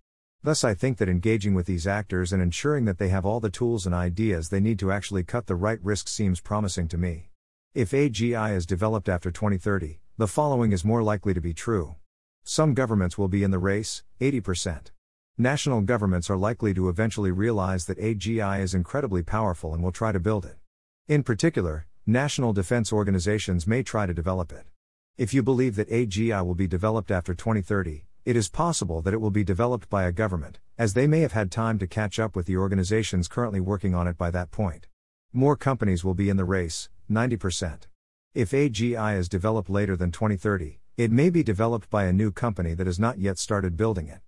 Thus, 0.43 0.65
I 0.65 0.74
think 0.74 0.98
that 0.98 1.08
engaging 1.08 1.53
with 1.53 1.65
these 1.65 1.88
actors 1.88 2.34
and 2.34 2.41
ensuring 2.41 2.84
that 2.86 2.98
they 2.98 3.08
have 3.08 3.25
all 3.25 3.39
the 3.39 3.50
tools 3.50 3.86
and 3.86 3.96
ideas 3.96 4.50
they 4.50 4.60
need 4.60 4.79
to 4.79 4.91
actually 4.91 5.24
cut 5.24 5.48
the 5.48 5.55
right 5.55 5.79
risks 5.81 6.12
seems 6.12 6.41
promising 6.41 6.89
to 6.89 6.98
me. 6.98 7.29
If 7.74 7.91
AGI 7.91 8.53
is 8.53 8.65
developed 8.65 9.08
after 9.08 9.31
2030, 9.31 10.01
the 10.22 10.28
following 10.28 10.72
is 10.72 10.86
more 10.86 11.01
likely 11.01 11.34
to 11.34 11.42
be 11.42 11.51
true. 11.51 11.96
Some 12.44 12.75
governments 12.75 13.18
will 13.18 13.28
be 13.28 13.42
in 13.42 13.50
the 13.50 13.58
race, 13.58 14.04
80%. 14.20 14.92
National 15.36 15.82
governments 15.82 16.30
are 16.30 16.38
likely 16.38 16.75
to 16.75 16.90
eventually 16.90 17.32
realize 17.32 17.88
that 17.88 17.98
AGI 17.98 18.60
is 18.60 18.75
incredibly 18.75 19.24
powerful 19.24 19.74
and 19.74 19.82
will 19.84 19.92
try 19.92 20.12
to 20.12 20.20
build 20.20 20.46
it. 20.46 20.58
In 21.08 21.24
particular, 21.24 21.88
national 22.06 22.54
defense 22.54 22.94
organizations 22.94 23.66
may 23.66 23.82
try 23.82 24.06
to 24.06 24.13
develop 24.13 24.51
it. 24.51 24.68
If 25.18 25.34
you 25.34 25.42
believe 25.42 25.75
that 25.78 25.90
AGI 25.90 26.46
will 26.46 26.54
be 26.54 26.68
developed 26.68 27.10
after 27.10 27.34
2030, 27.34 28.06
it 28.24 28.36
is 28.36 28.48
possible 28.48 29.01
that 29.01 29.16
it 29.16 29.22
will 29.22 29.32
be 29.32 29.44
developed 29.44 29.90
by 29.90 30.04
a 30.04 30.12
government, 30.12 30.60
as 30.78 30.94
they 30.94 31.08
may 31.08 31.22
have 31.22 31.32
had 31.32 31.50
time 31.50 31.80
to 31.80 31.88
catch 31.88 32.20
up 32.20 32.36
with 32.36 32.46
the 32.46 32.58
organizations 32.58 33.28
currently 33.28 33.60
working 33.60 33.96
on 33.96 34.08
it 34.08 34.20
by 34.20 34.30
that 34.30 34.51
point. 34.51 34.86
More 35.34 35.56
companies 35.56 36.04
will 36.04 36.13
be 36.13 36.30
in 36.30 36.38
the 36.38 36.46
race, 36.46 36.90
90%. 37.10 37.88
If 38.34 38.52
AGI 38.52 39.18
is 39.18 39.28
developed 39.28 39.70
later 39.70 39.98
than 39.98 40.10
2030, 40.10 40.80
it 40.96 41.12
may 41.12 41.30
be 41.30 41.44
developed 41.44 41.90
by 41.90 42.06
a 42.06 42.14
new 42.14 42.32
company 42.32 42.74
that 42.76 42.88
has 42.88 42.98
not 42.98 43.20
yet 43.20 43.38
started 43.38 43.76
building 43.76 44.08
it. 44.08 44.22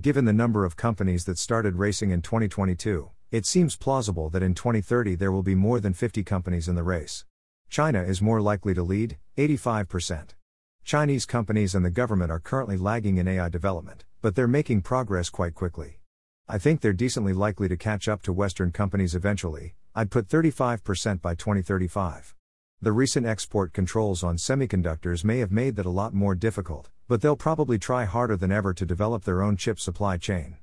Given 0.00 0.26
the 0.26 0.32
number 0.32 0.64
of 0.64 0.76
companies 0.76 1.24
that 1.24 1.38
started 1.38 1.74
racing 1.74 2.12
in 2.12 2.22
2022, 2.22 3.10
it 3.32 3.46
seems 3.46 3.74
plausible 3.74 4.30
that 4.30 4.44
in 4.44 4.54
2030 4.54 5.16
there 5.16 5.32
will 5.32 5.42
be 5.42 5.56
more 5.56 5.80
than 5.80 5.92
50 5.92 6.22
companies 6.22 6.68
in 6.68 6.76
the 6.76 6.84
race. 6.84 7.24
China 7.68 8.00
is 8.00 8.22
more 8.22 8.40
likely 8.40 8.74
to 8.74 8.82
lead, 8.84 9.18
85%. 9.36 10.36
Chinese 10.84 11.26
companies 11.26 11.74
and 11.74 11.84
the 11.84 11.90
government 11.90 12.30
are 12.30 12.38
currently 12.38 12.76
lagging 12.76 13.16
in 13.16 13.26
AI 13.26 13.48
development, 13.48 14.04
but 14.22 14.36
they're 14.36 14.46
making 14.46 14.82
progress 14.82 15.30
quite 15.30 15.56
quickly. 15.56 15.98
I 16.46 16.58
think 16.58 16.80
they're 16.80 16.92
decently 16.92 17.32
likely 17.32 17.66
to 17.66 17.76
catch 17.76 18.06
up 18.06 18.22
to 18.22 18.32
Western 18.32 18.70
companies 18.70 19.16
eventually, 19.16 19.74
I'd 19.96 20.12
put 20.12 20.28
35% 20.28 21.20
by 21.20 21.34
2035. 21.34 22.36
The 22.80 22.92
recent 22.92 23.26
export 23.26 23.72
controls 23.72 24.22
on 24.22 24.36
semiconductors 24.36 25.24
may 25.24 25.40
have 25.40 25.50
made 25.50 25.74
that 25.74 25.86
a 25.86 25.90
lot 25.90 26.14
more 26.14 26.36
difficult, 26.36 26.90
but 27.08 27.20
they'll 27.20 27.34
probably 27.34 27.76
try 27.76 28.04
harder 28.04 28.36
than 28.36 28.52
ever 28.52 28.72
to 28.72 28.86
develop 28.86 29.24
their 29.24 29.42
own 29.42 29.56
chip 29.56 29.80
supply 29.80 30.16
chain. 30.16 30.58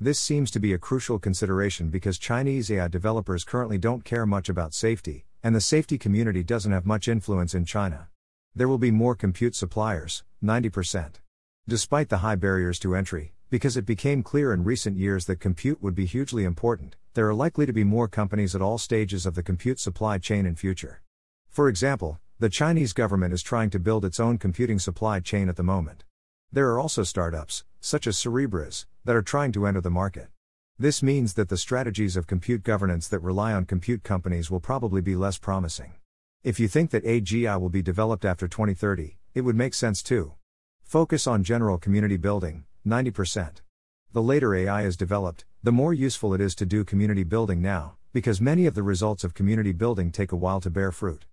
This 0.00 0.18
seems 0.18 0.50
to 0.52 0.60
be 0.60 0.72
a 0.72 0.78
crucial 0.78 1.18
consideration 1.18 1.90
because 1.90 2.16
Chinese 2.16 2.70
AI 2.70 2.88
developers 2.88 3.44
currently 3.44 3.76
don't 3.76 4.02
care 4.02 4.24
much 4.24 4.48
about 4.48 4.72
safety, 4.72 5.26
and 5.42 5.54
the 5.54 5.60
safety 5.60 5.98
community 5.98 6.42
doesn't 6.42 6.72
have 6.72 6.86
much 6.86 7.06
influence 7.06 7.54
in 7.54 7.66
China. 7.66 8.08
There 8.54 8.68
will 8.68 8.78
be 8.78 8.90
more 8.90 9.14
compute 9.14 9.54
suppliers, 9.54 10.24
90%. 10.42 11.16
Despite 11.68 12.08
the 12.08 12.18
high 12.18 12.36
barriers 12.36 12.78
to 12.78 12.96
entry, 12.96 13.34
because 13.50 13.76
it 13.76 13.84
became 13.84 14.22
clear 14.22 14.54
in 14.54 14.64
recent 14.64 14.96
years 14.96 15.26
that 15.26 15.38
compute 15.38 15.82
would 15.82 15.94
be 15.94 16.06
hugely 16.06 16.44
important, 16.44 16.96
there 17.12 17.28
are 17.28 17.34
likely 17.34 17.66
to 17.66 17.74
be 17.74 17.84
more 17.84 18.08
companies 18.08 18.54
at 18.54 18.62
all 18.62 18.78
stages 18.78 19.26
of 19.26 19.34
the 19.34 19.42
compute 19.42 19.78
supply 19.78 20.16
chain 20.16 20.46
in 20.46 20.54
future. 20.54 21.02
For 21.58 21.68
example, 21.68 22.20
the 22.38 22.48
Chinese 22.48 22.92
government 22.92 23.34
is 23.34 23.42
trying 23.42 23.70
to 23.70 23.80
build 23.80 24.04
its 24.04 24.20
own 24.20 24.38
computing 24.38 24.78
supply 24.78 25.18
chain 25.18 25.48
at 25.48 25.56
the 25.56 25.64
moment. 25.64 26.04
There 26.52 26.70
are 26.70 26.78
also 26.78 27.02
startups, 27.02 27.64
such 27.80 28.06
as 28.06 28.16
Cerebras, 28.16 28.86
that 29.04 29.16
are 29.16 29.22
trying 29.22 29.50
to 29.50 29.66
enter 29.66 29.80
the 29.80 29.90
market. 29.90 30.28
This 30.78 31.02
means 31.02 31.34
that 31.34 31.48
the 31.48 31.56
strategies 31.56 32.16
of 32.16 32.28
compute 32.28 32.62
governance 32.62 33.08
that 33.08 33.18
rely 33.18 33.54
on 33.54 33.64
compute 33.64 34.04
companies 34.04 34.52
will 34.52 34.60
probably 34.60 35.00
be 35.00 35.16
less 35.16 35.36
promising. 35.36 35.94
If 36.44 36.60
you 36.60 36.68
think 36.68 36.92
that 36.92 37.04
AGI 37.04 37.60
will 37.60 37.70
be 37.70 37.82
developed 37.82 38.24
after 38.24 38.46
2030, 38.46 39.18
it 39.34 39.40
would 39.40 39.56
make 39.56 39.74
sense 39.74 40.00
too. 40.00 40.34
Focus 40.84 41.26
on 41.26 41.42
general 41.42 41.76
community 41.76 42.16
building, 42.16 42.66
90%. 42.86 43.62
The 44.12 44.22
later 44.22 44.54
AI 44.54 44.82
is 44.82 44.96
developed, 44.96 45.44
the 45.64 45.72
more 45.72 45.92
useful 45.92 46.34
it 46.34 46.40
is 46.40 46.54
to 46.54 46.66
do 46.66 46.84
community 46.84 47.24
building 47.24 47.60
now, 47.60 47.96
because 48.12 48.40
many 48.40 48.66
of 48.66 48.76
the 48.76 48.84
results 48.84 49.24
of 49.24 49.34
community 49.34 49.72
building 49.72 50.12
take 50.12 50.30
a 50.30 50.36
while 50.36 50.60
to 50.60 50.70
bear 50.70 50.92
fruit. 50.92 51.24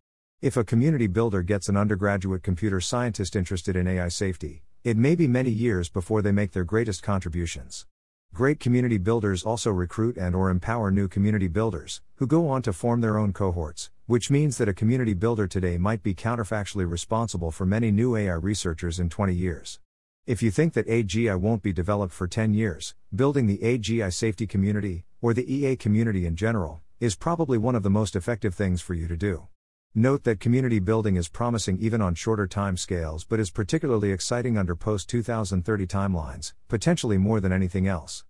If 0.41 0.57
a 0.57 0.65
community 0.65 1.07
builder 1.07 1.41
gets 1.43 1.69
an 1.69 1.77
undergraduate 1.77 2.43
computer 2.43 2.81
scientist 2.81 3.37
interested 3.37 3.77
in 3.77 3.87
AI 3.87 4.09
safety, 4.09 4.63
it 4.83 4.97
may 4.97 5.15
be 5.15 5.27
many 5.27 5.49
years 5.49 5.87
before 5.87 6.21
they 6.21 6.33
make 6.33 6.51
their 6.51 6.65
greatest 6.65 7.01
contributions. 7.01 7.85
Great 8.33 8.59
community 8.59 8.97
builders 8.97 9.43
also 9.43 9.71
recruit 9.71 10.17
and 10.17 10.35
or 10.35 10.49
empower 10.49 10.91
new 10.91 11.07
community 11.07 11.47
builders 11.47 12.01
who 12.15 12.27
go 12.27 12.49
on 12.49 12.61
to 12.63 12.73
form 12.73 12.99
their 12.99 13.17
own 13.17 13.31
cohorts, 13.31 13.91
which 14.07 14.29
means 14.29 14.57
that 14.57 14.67
a 14.67 14.73
community 14.73 15.13
builder 15.13 15.47
today 15.47 15.77
might 15.77 16.03
be 16.03 16.13
counterfactually 16.13 16.87
responsible 16.87 17.49
for 17.49 17.65
many 17.65 17.89
new 17.89 18.17
AI 18.17 18.33
researchers 18.33 18.99
in 18.99 19.09
20 19.09 19.33
years. 19.33 19.79
If 20.27 20.43
you 20.43 20.51
think 20.51 20.73
that 20.73 20.87
AGI 20.87 21.39
won't 21.39 21.63
be 21.63 21.71
developed 21.71 22.13
for 22.13 22.27
10 22.27 22.53
years, 22.53 22.93
building 23.15 23.47
the 23.47 23.59
AGI 23.59 24.13
safety 24.13 24.45
community, 24.45 25.05
or 25.21 25.33
the 25.33 25.49
EA 25.51 25.77
community 25.77 26.25
in 26.25 26.35
general, 26.35 26.81
is 26.99 27.15
probably 27.15 27.57
one 27.57 27.73
of 27.73 27.83
the 27.83 27.89
most 27.89 28.17
effective 28.17 28.53
things 28.53 28.81
for 28.81 28.93
you 28.93 29.07
to 29.07 29.15
do. 29.15 29.47
Note 29.97 30.25
that 30.25 30.41
community 30.41 30.79
building 30.79 31.15
is 31.15 31.29
promising 31.29 31.77
even 31.79 32.01
on 32.01 32.15
shorter 32.15 32.47
time 32.47 32.75
scales 32.75 33.23
but 33.23 33.39
is 33.39 33.49
particularly 33.49 34.11
exciting 34.11 34.57
under 34.57 34.75
post 34.75 35.07
2030 35.07 35.87
timelines, 35.87 36.51
potentially 36.67 37.17
more 37.17 37.39
than 37.39 37.53
anything 37.53 37.87
else. 37.87 38.25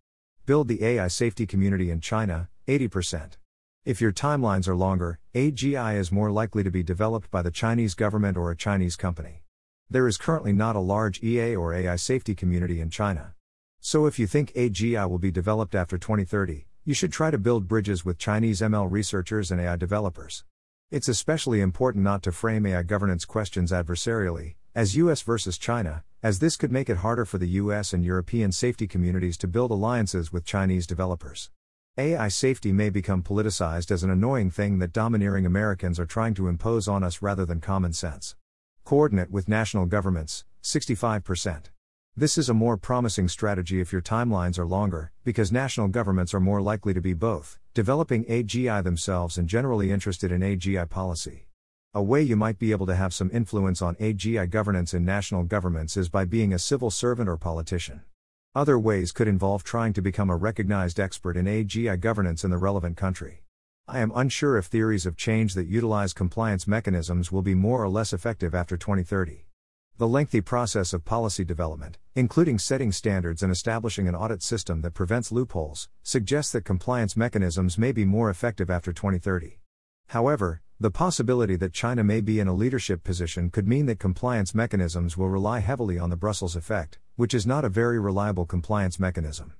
Build 0.45 0.67
the 0.67 0.83
AI 0.85 1.07
safety 1.07 1.47
community 1.47 1.89
in 1.89 2.01
China, 2.01 2.49
80%. 2.67 3.37
If 3.83 3.99
your 3.99 4.11
timelines 4.11 4.67
are 4.67 4.75
longer, 4.75 5.17
AGI 5.33 5.97
is 5.97 6.11
more 6.11 6.29
likely 6.29 6.61
to 6.61 6.69
be 6.69 6.83
developed 6.83 7.31
by 7.31 7.41
the 7.41 7.49
Chinese 7.49 7.95
government 7.95 8.37
or 8.37 8.51
a 8.51 8.55
Chinese 8.55 8.95
company. 8.95 9.41
There 9.89 10.07
is 10.07 10.17
currently 10.17 10.53
not 10.53 10.75
a 10.75 10.79
large 10.79 11.23
EA 11.23 11.55
or 11.55 11.73
AI 11.73 11.95
safety 11.95 12.35
community 12.35 12.79
in 12.79 12.91
China. 12.91 13.33
So 13.79 14.05
if 14.05 14.19
you 14.19 14.27
think 14.27 14.53
AGI 14.53 15.09
will 15.09 15.17
be 15.17 15.31
developed 15.31 15.73
after 15.73 15.97
2030, 15.97 16.67
you 16.83 16.93
should 16.93 17.11
try 17.11 17.31
to 17.31 17.39
build 17.39 17.67
bridges 17.67 18.05
with 18.05 18.19
Chinese 18.19 18.61
ML 18.61 18.87
researchers 18.91 19.49
and 19.49 19.59
AI 19.59 19.77
developers. 19.77 20.43
It's 20.91 21.07
especially 21.07 21.61
important 21.61 22.03
not 22.03 22.21
to 22.23 22.31
frame 22.31 22.67
AI 22.67 22.83
governance 22.83 23.25
questions 23.25 23.71
adversarially, 23.71 24.53
as 24.75 24.95
US 24.95 25.23
versus 25.23 25.57
China, 25.57 26.03
as 26.21 26.37
this 26.37 26.55
could 26.55 26.71
make 26.71 26.91
it 26.91 26.97
harder 26.97 27.25
for 27.25 27.39
the 27.39 27.47
US 27.61 27.91
and 27.91 28.05
European 28.05 28.51
safety 28.51 28.85
communities 28.85 29.35
to 29.39 29.47
build 29.47 29.71
alliances 29.71 30.31
with 30.31 30.45
Chinese 30.45 30.85
developers. 30.85 31.49
AI 31.97 32.27
safety 32.27 32.71
may 32.71 32.91
become 32.91 33.23
politicized 33.23 33.89
as 33.89 34.03
an 34.03 34.11
annoying 34.11 34.51
thing 34.51 34.77
that 34.77 34.93
domineering 34.93 35.47
Americans 35.47 35.99
are 35.99 36.05
trying 36.05 36.35
to 36.35 36.47
impose 36.47 36.87
on 36.87 37.03
us 37.03 37.19
rather 37.19 37.47
than 37.47 37.61
common 37.61 37.91
sense. 37.91 38.35
Coordinate 38.83 39.31
with 39.31 39.49
national 39.49 39.87
governments, 39.87 40.45
65%. 40.61 41.69
This 42.17 42.37
is 42.37 42.47
a 42.47 42.53
more 42.53 42.77
promising 42.77 43.27
strategy 43.27 43.81
if 43.81 43.91
your 43.91 44.01
timelines 44.01 44.57
are 44.57 44.65
longer, 44.65 45.11
because 45.25 45.51
national 45.51 45.89
governments 45.89 46.33
are 46.33 46.39
more 46.39 46.61
likely 46.61 46.93
to 46.93 47.01
be 47.01 47.11
both, 47.11 47.59
developing 47.73 48.23
AGI 48.23 48.81
themselves 48.81 49.37
and 49.37 49.49
generally 49.49 49.91
interested 49.91 50.31
in 50.31 50.39
AGI 50.39 50.89
policy. 50.89 51.47
A 51.93 52.01
way 52.01 52.21
you 52.21 52.37
might 52.37 52.57
be 52.57 52.71
able 52.71 52.85
to 52.85 52.95
have 52.95 53.13
some 53.13 53.29
influence 53.33 53.81
on 53.81 53.95
AGI 53.95 54.49
governance 54.49 54.93
in 54.93 55.03
national 55.03 55.43
governments 55.43 55.97
is 55.97 56.07
by 56.07 56.23
being 56.23 56.53
a 56.53 56.57
civil 56.57 56.89
servant 56.89 57.27
or 57.27 57.35
politician. 57.35 58.03
Other 58.55 58.79
ways 58.79 59.11
could 59.11 59.27
involve 59.27 59.65
trying 59.65 59.91
to 59.91 60.01
become 60.01 60.29
a 60.29 60.37
recognized 60.37 61.01
expert 61.01 61.35
in 61.35 61.47
AGI 61.47 61.99
governance 61.99 62.45
in 62.45 62.49
the 62.49 62.57
relevant 62.57 62.95
country. 62.95 63.43
I 63.89 63.99
am 63.99 64.13
unsure 64.15 64.57
if 64.57 64.67
theories 64.67 65.05
of 65.05 65.17
change 65.17 65.53
that 65.55 65.67
utilize 65.67 66.13
compliance 66.13 66.65
mechanisms 66.65 67.29
will 67.29 67.41
be 67.41 67.55
more 67.55 67.83
or 67.83 67.89
less 67.89 68.13
effective 68.13 68.55
after 68.55 68.77
2030. 68.77 69.47
The 69.97 70.09
lengthy 70.09 70.41
process 70.41 70.91
of 70.91 71.05
policy 71.05 71.45
development, 71.45 71.99
including 72.15 72.59
setting 72.59 72.91
standards 72.91 73.41
and 73.41 73.49
establishing 73.49 74.09
an 74.09 74.15
audit 74.15 74.43
system 74.43 74.81
that 74.81 74.93
prevents 74.93 75.31
loopholes, 75.31 75.87
suggests 76.03 76.51
that 76.51 76.65
compliance 76.65 77.15
mechanisms 77.15 77.77
may 77.77 77.93
be 77.93 78.03
more 78.03 78.29
effective 78.29 78.69
after 78.69 78.91
2030. 78.91 79.61
However, 80.07 80.61
the 80.81 80.91
possibility 80.91 81.55
that 81.55 81.71
China 81.71 82.03
may 82.03 82.19
be 82.19 82.41
in 82.41 82.49
a 82.49 82.53
leadership 82.53 83.05
position 83.05 83.49
could 83.49 83.69
mean 83.69 83.85
that 83.85 83.97
compliance 83.97 84.53
mechanisms 84.53 85.15
will 85.15 85.29
rely 85.29 85.59
heavily 85.59 85.97
on 85.97 86.09
the 86.09 86.17
Brussels 86.17 86.57
effect, 86.57 86.99
which 87.15 87.33
is 87.33 87.47
not 87.47 87.63
a 87.63 87.69
very 87.69 87.97
reliable 87.97 88.45
compliance 88.45 88.99
mechanism. 88.99 89.53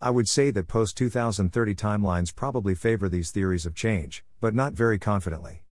I 0.00 0.08
would 0.08 0.26
say 0.26 0.50
that 0.52 0.68
post 0.68 0.96
2030 0.96 1.74
timelines 1.74 2.34
probably 2.34 2.74
favor 2.74 3.10
these 3.10 3.30
theories 3.30 3.66
of 3.66 3.74
change, 3.74 4.24
but 4.40 4.54
not 4.54 4.72
very 4.72 4.98
confidently. 4.98 5.64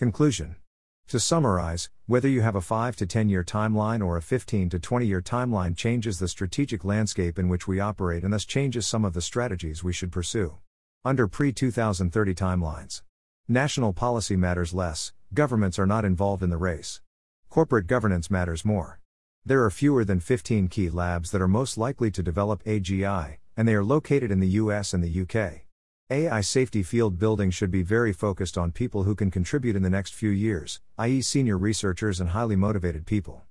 Conclusion 0.00 0.56
To 1.08 1.18
summarize, 1.18 1.88
whether 2.06 2.28
you 2.28 2.42
have 2.42 2.54
a 2.54 2.60
5 2.60 2.94
to 2.96 3.06
10 3.06 3.30
year 3.30 3.42
timeline 3.42 4.04
or 4.04 4.18
a 4.18 4.22
15 4.22 4.68
to 4.68 4.78
20 4.78 5.06
year 5.06 5.22
timeline 5.22 5.74
changes 5.74 6.18
the 6.18 6.28
strategic 6.28 6.84
landscape 6.84 7.38
in 7.38 7.48
which 7.48 7.66
we 7.66 7.80
operate 7.80 8.24
and 8.24 8.32
thus 8.34 8.44
changes 8.44 8.86
some 8.86 9.06
of 9.06 9.14
the 9.14 9.22
strategies 9.22 9.82
we 9.82 9.94
should 9.94 10.12
pursue. 10.12 10.58
Under 11.06 11.26
pre 11.26 11.50
2030 11.50 12.34
timelines, 12.34 13.00
national 13.48 13.94
policy 13.94 14.36
matters 14.36 14.74
less, 14.74 15.14
governments 15.32 15.78
are 15.78 15.86
not 15.86 16.04
involved 16.04 16.42
in 16.42 16.50
the 16.50 16.58
race. 16.58 17.00
Corporate 17.48 17.86
governance 17.86 18.30
matters 18.30 18.62
more. 18.62 19.00
There 19.46 19.64
are 19.64 19.70
fewer 19.70 20.04
than 20.04 20.20
15 20.20 20.68
key 20.68 20.90
labs 20.90 21.30
that 21.30 21.40
are 21.40 21.48
most 21.48 21.78
likely 21.78 22.10
to 22.10 22.22
develop 22.22 22.62
AGI, 22.64 23.38
and 23.56 23.66
they 23.66 23.74
are 23.74 23.82
located 23.82 24.30
in 24.30 24.40
the 24.40 24.60
US 24.60 24.92
and 24.92 25.02
the 25.02 25.22
UK. 25.22 25.67
AI 26.10 26.40
safety 26.40 26.82
field 26.82 27.18
building 27.18 27.50
should 27.50 27.70
be 27.70 27.82
very 27.82 28.14
focused 28.14 28.56
on 28.56 28.72
people 28.72 29.02
who 29.02 29.14
can 29.14 29.30
contribute 29.30 29.76
in 29.76 29.82
the 29.82 29.90
next 29.90 30.14
few 30.14 30.30
years, 30.30 30.80
i.e., 30.96 31.20
senior 31.20 31.58
researchers 31.58 32.18
and 32.18 32.30
highly 32.30 32.56
motivated 32.56 33.04
people. 33.04 33.42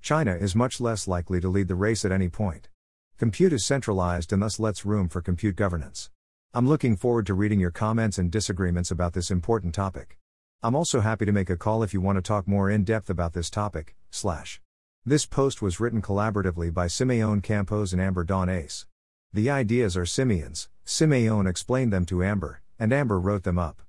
China 0.00 0.34
is 0.34 0.54
much 0.54 0.80
less 0.80 1.06
likely 1.06 1.42
to 1.42 1.50
lead 1.50 1.68
the 1.68 1.74
race 1.74 2.06
at 2.06 2.12
any 2.12 2.30
point. 2.30 2.70
Compute 3.18 3.52
is 3.52 3.66
centralized 3.66 4.32
and 4.32 4.40
thus 4.40 4.58
lets 4.58 4.86
room 4.86 5.10
for 5.10 5.20
compute 5.20 5.56
governance. 5.56 6.08
I'm 6.54 6.66
looking 6.66 6.96
forward 6.96 7.26
to 7.26 7.34
reading 7.34 7.60
your 7.60 7.70
comments 7.70 8.16
and 8.16 8.30
disagreements 8.30 8.90
about 8.90 9.12
this 9.12 9.30
important 9.30 9.74
topic. 9.74 10.16
I'm 10.62 10.74
also 10.74 11.00
happy 11.00 11.26
to 11.26 11.32
make 11.32 11.50
a 11.50 11.56
call 11.58 11.82
if 11.82 11.92
you 11.92 12.00
want 12.00 12.16
to 12.16 12.22
talk 12.22 12.48
more 12.48 12.70
in 12.70 12.82
depth 12.82 13.10
about 13.10 13.34
this 13.34 13.50
topic. 13.50 13.94
Slash. 14.10 14.62
This 15.04 15.26
post 15.26 15.60
was 15.60 15.80
written 15.80 16.00
collaboratively 16.00 16.72
by 16.72 16.86
Simeon 16.86 17.42
Campos 17.42 17.92
and 17.92 18.00
Amber 18.00 18.24
Dawn 18.24 18.48
Ace. 18.48 18.86
The 19.34 19.50
ideas 19.50 19.98
are 19.98 20.06
Simeon's, 20.06 20.70
Simeon 20.88 21.48
explained 21.48 21.92
them 21.92 22.06
to 22.06 22.22
Amber, 22.22 22.62
and 22.78 22.92
Amber 22.92 23.18
wrote 23.18 23.42
them 23.42 23.58
up. 23.58 23.82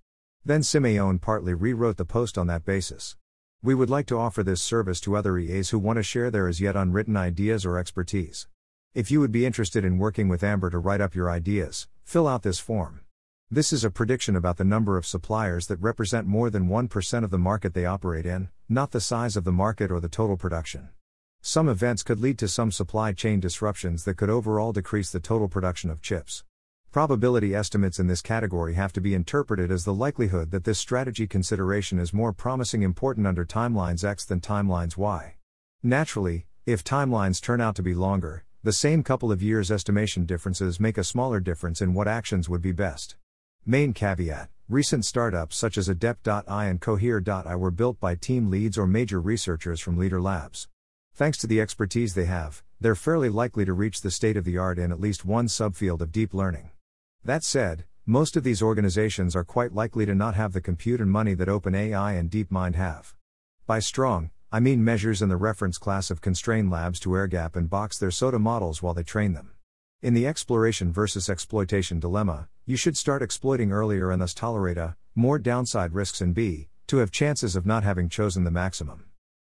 Then 0.43 0.63
Simeon 0.63 1.19
partly 1.19 1.53
rewrote 1.53 1.97
the 1.97 2.05
post 2.05 2.39
on 2.39 2.47
that 2.47 2.65
basis. 2.65 3.15
We 3.61 3.75
would 3.75 3.91
like 3.91 4.07
to 4.07 4.17
offer 4.17 4.41
this 4.41 4.63
service 4.63 4.99
to 5.01 5.15
other 5.15 5.37
EAs 5.37 5.69
who 5.69 5.77
want 5.77 5.97
to 5.97 6.03
share 6.03 6.31
their 6.31 6.47
as 6.47 6.59
yet 6.59 6.75
unwritten 6.75 7.15
ideas 7.15 7.67
or 7.67 7.77
expertise. 7.77 8.47
If 8.95 9.11
you 9.11 9.19
would 9.19 9.31
be 9.31 9.45
interested 9.45 9.85
in 9.85 9.99
working 9.99 10.27
with 10.27 10.43
Amber 10.43 10.71
to 10.71 10.79
write 10.79 10.99
up 10.99 11.13
your 11.13 11.29
ideas, 11.29 11.87
fill 12.03 12.27
out 12.27 12.41
this 12.41 12.57
form. 12.57 13.01
This 13.51 13.71
is 13.71 13.83
a 13.83 13.91
prediction 13.91 14.35
about 14.35 14.57
the 14.57 14.65
number 14.65 14.97
of 14.97 15.05
suppliers 15.05 15.67
that 15.67 15.79
represent 15.79 16.25
more 16.25 16.49
than 16.49 16.67
1% 16.67 17.23
of 17.23 17.29
the 17.29 17.37
market 17.37 17.75
they 17.75 17.85
operate 17.85 18.25
in, 18.25 18.49
not 18.67 18.89
the 18.89 18.99
size 18.99 19.37
of 19.37 19.43
the 19.43 19.51
market 19.51 19.91
or 19.91 19.99
the 19.99 20.09
total 20.09 20.35
production. 20.35 20.89
Some 21.43 21.69
events 21.69 22.01
could 22.01 22.19
lead 22.19 22.39
to 22.39 22.47
some 22.47 22.71
supply 22.71 23.13
chain 23.13 23.39
disruptions 23.39 24.03
that 24.05 24.17
could 24.17 24.31
overall 24.31 24.73
decrease 24.73 25.11
the 25.11 25.19
total 25.19 25.47
production 25.47 25.91
of 25.91 26.01
chips. 26.01 26.43
Probability 26.91 27.53
estimates 27.53 27.99
in 27.99 28.07
this 28.07 28.21
category 28.21 28.73
have 28.73 28.93
to 28.93 29.01
be 29.01 29.13
interpreted 29.13 29.71
as 29.71 29.83
the 29.83 29.93
likelihood 29.93 30.51
that 30.51 30.63
this 30.63 30.79
strategy 30.79 31.27
consideration 31.27 31.99
is 31.99 32.13
more 32.13 32.33
promising 32.33 32.81
important 32.81 33.27
under 33.27 33.45
timelines 33.45 34.03
X 34.03 34.25
than 34.25 34.39
timelines 34.39 34.97
Y. 34.97 35.35
Naturally, 35.83 36.47
if 36.65 36.83
timelines 36.83 37.41
turn 37.41 37.61
out 37.61 37.75
to 37.75 37.83
be 37.83 37.93
longer, 37.93 38.45
the 38.63 38.73
same 38.73 39.03
couple 39.03 39.31
of 39.31 39.43
years 39.43 39.69
estimation 39.69 40.25
differences 40.25 40.79
make 40.79 40.97
a 40.97 41.03
smaller 41.03 41.39
difference 41.39 41.81
in 41.81 41.93
what 41.93 42.07
actions 42.07 42.49
would 42.49 42.61
be 42.61 42.71
best. 42.71 43.15
Main 43.65 43.93
caveat 43.93 44.49
Recent 44.69 45.05
startups 45.05 45.55
such 45.55 45.77
as 45.77 45.87
Adept.ai 45.87 46.65
and 46.65 46.81
Cohere.ai 46.81 47.55
were 47.55 47.71
built 47.71 48.01
by 48.01 48.15
team 48.15 48.49
leads 48.49 48.77
or 48.77 48.85
major 48.85 49.21
researchers 49.21 49.79
from 49.79 49.97
Leader 49.97 50.19
Labs. 50.19 50.67
Thanks 51.13 51.37
to 51.37 51.47
the 51.47 51.61
expertise 51.61 52.15
they 52.15 52.25
have, 52.25 52.63
they're 52.81 52.93
fairly 52.93 53.29
likely 53.29 53.63
to 53.63 53.71
reach 53.71 54.01
the 54.01 54.11
state 54.11 54.35
of 54.35 54.43
the 54.43 54.57
art 54.57 54.77
in 54.77 54.91
at 54.91 54.99
least 54.99 55.23
one 55.23 55.47
subfield 55.47 56.01
of 56.01 56.11
deep 56.11 56.33
learning. 56.33 56.71
That 57.27 57.43
said, 57.43 57.83
most 58.05 58.37
of 58.37 58.45
these 58.45 58.61
organizations 58.61 59.35
are 59.35 59.43
quite 59.43 59.73
likely 59.73 60.05
to 60.05 60.15
not 60.15 60.35
have 60.35 60.53
the 60.53 60.61
compute 60.61 61.01
and 61.01 61.11
money 61.11 61.33
that 61.33 61.49
OpenAI 61.49 62.17
and 62.17 62.31
DeepMind 62.31 62.75
have. 62.75 63.15
By 63.65 63.79
strong, 63.79 64.29
I 64.49 64.61
mean 64.61 64.81
measures 64.81 65.21
in 65.21 65.27
the 65.27 65.35
reference 65.35 65.77
class 65.77 66.09
of 66.09 66.21
constrained 66.21 66.71
labs 66.71 67.01
to 67.01 67.09
airgap 67.09 67.57
and 67.57 67.69
box 67.69 67.97
their 67.99 68.11
SOTA 68.11 68.39
models 68.39 68.81
while 68.81 68.93
they 68.93 69.03
train 69.03 69.33
them. 69.33 69.51
In 70.01 70.13
the 70.13 70.25
exploration 70.25 70.93
versus 70.93 71.29
exploitation 71.29 71.99
dilemma, 71.99 72.47
you 72.65 72.77
should 72.77 72.95
start 72.95 73.21
exploiting 73.21 73.73
earlier 73.73 74.09
and 74.09 74.21
thus 74.21 74.33
tolerate 74.33 74.77
a 74.77 74.95
more 75.13 75.37
downside 75.37 75.91
risks 75.91 76.21
and 76.21 76.33
b 76.33 76.69
to 76.87 76.99
have 76.99 77.11
chances 77.11 77.57
of 77.57 77.65
not 77.65 77.83
having 77.83 78.07
chosen 78.07 78.45
the 78.45 78.51
maximum 78.51 79.03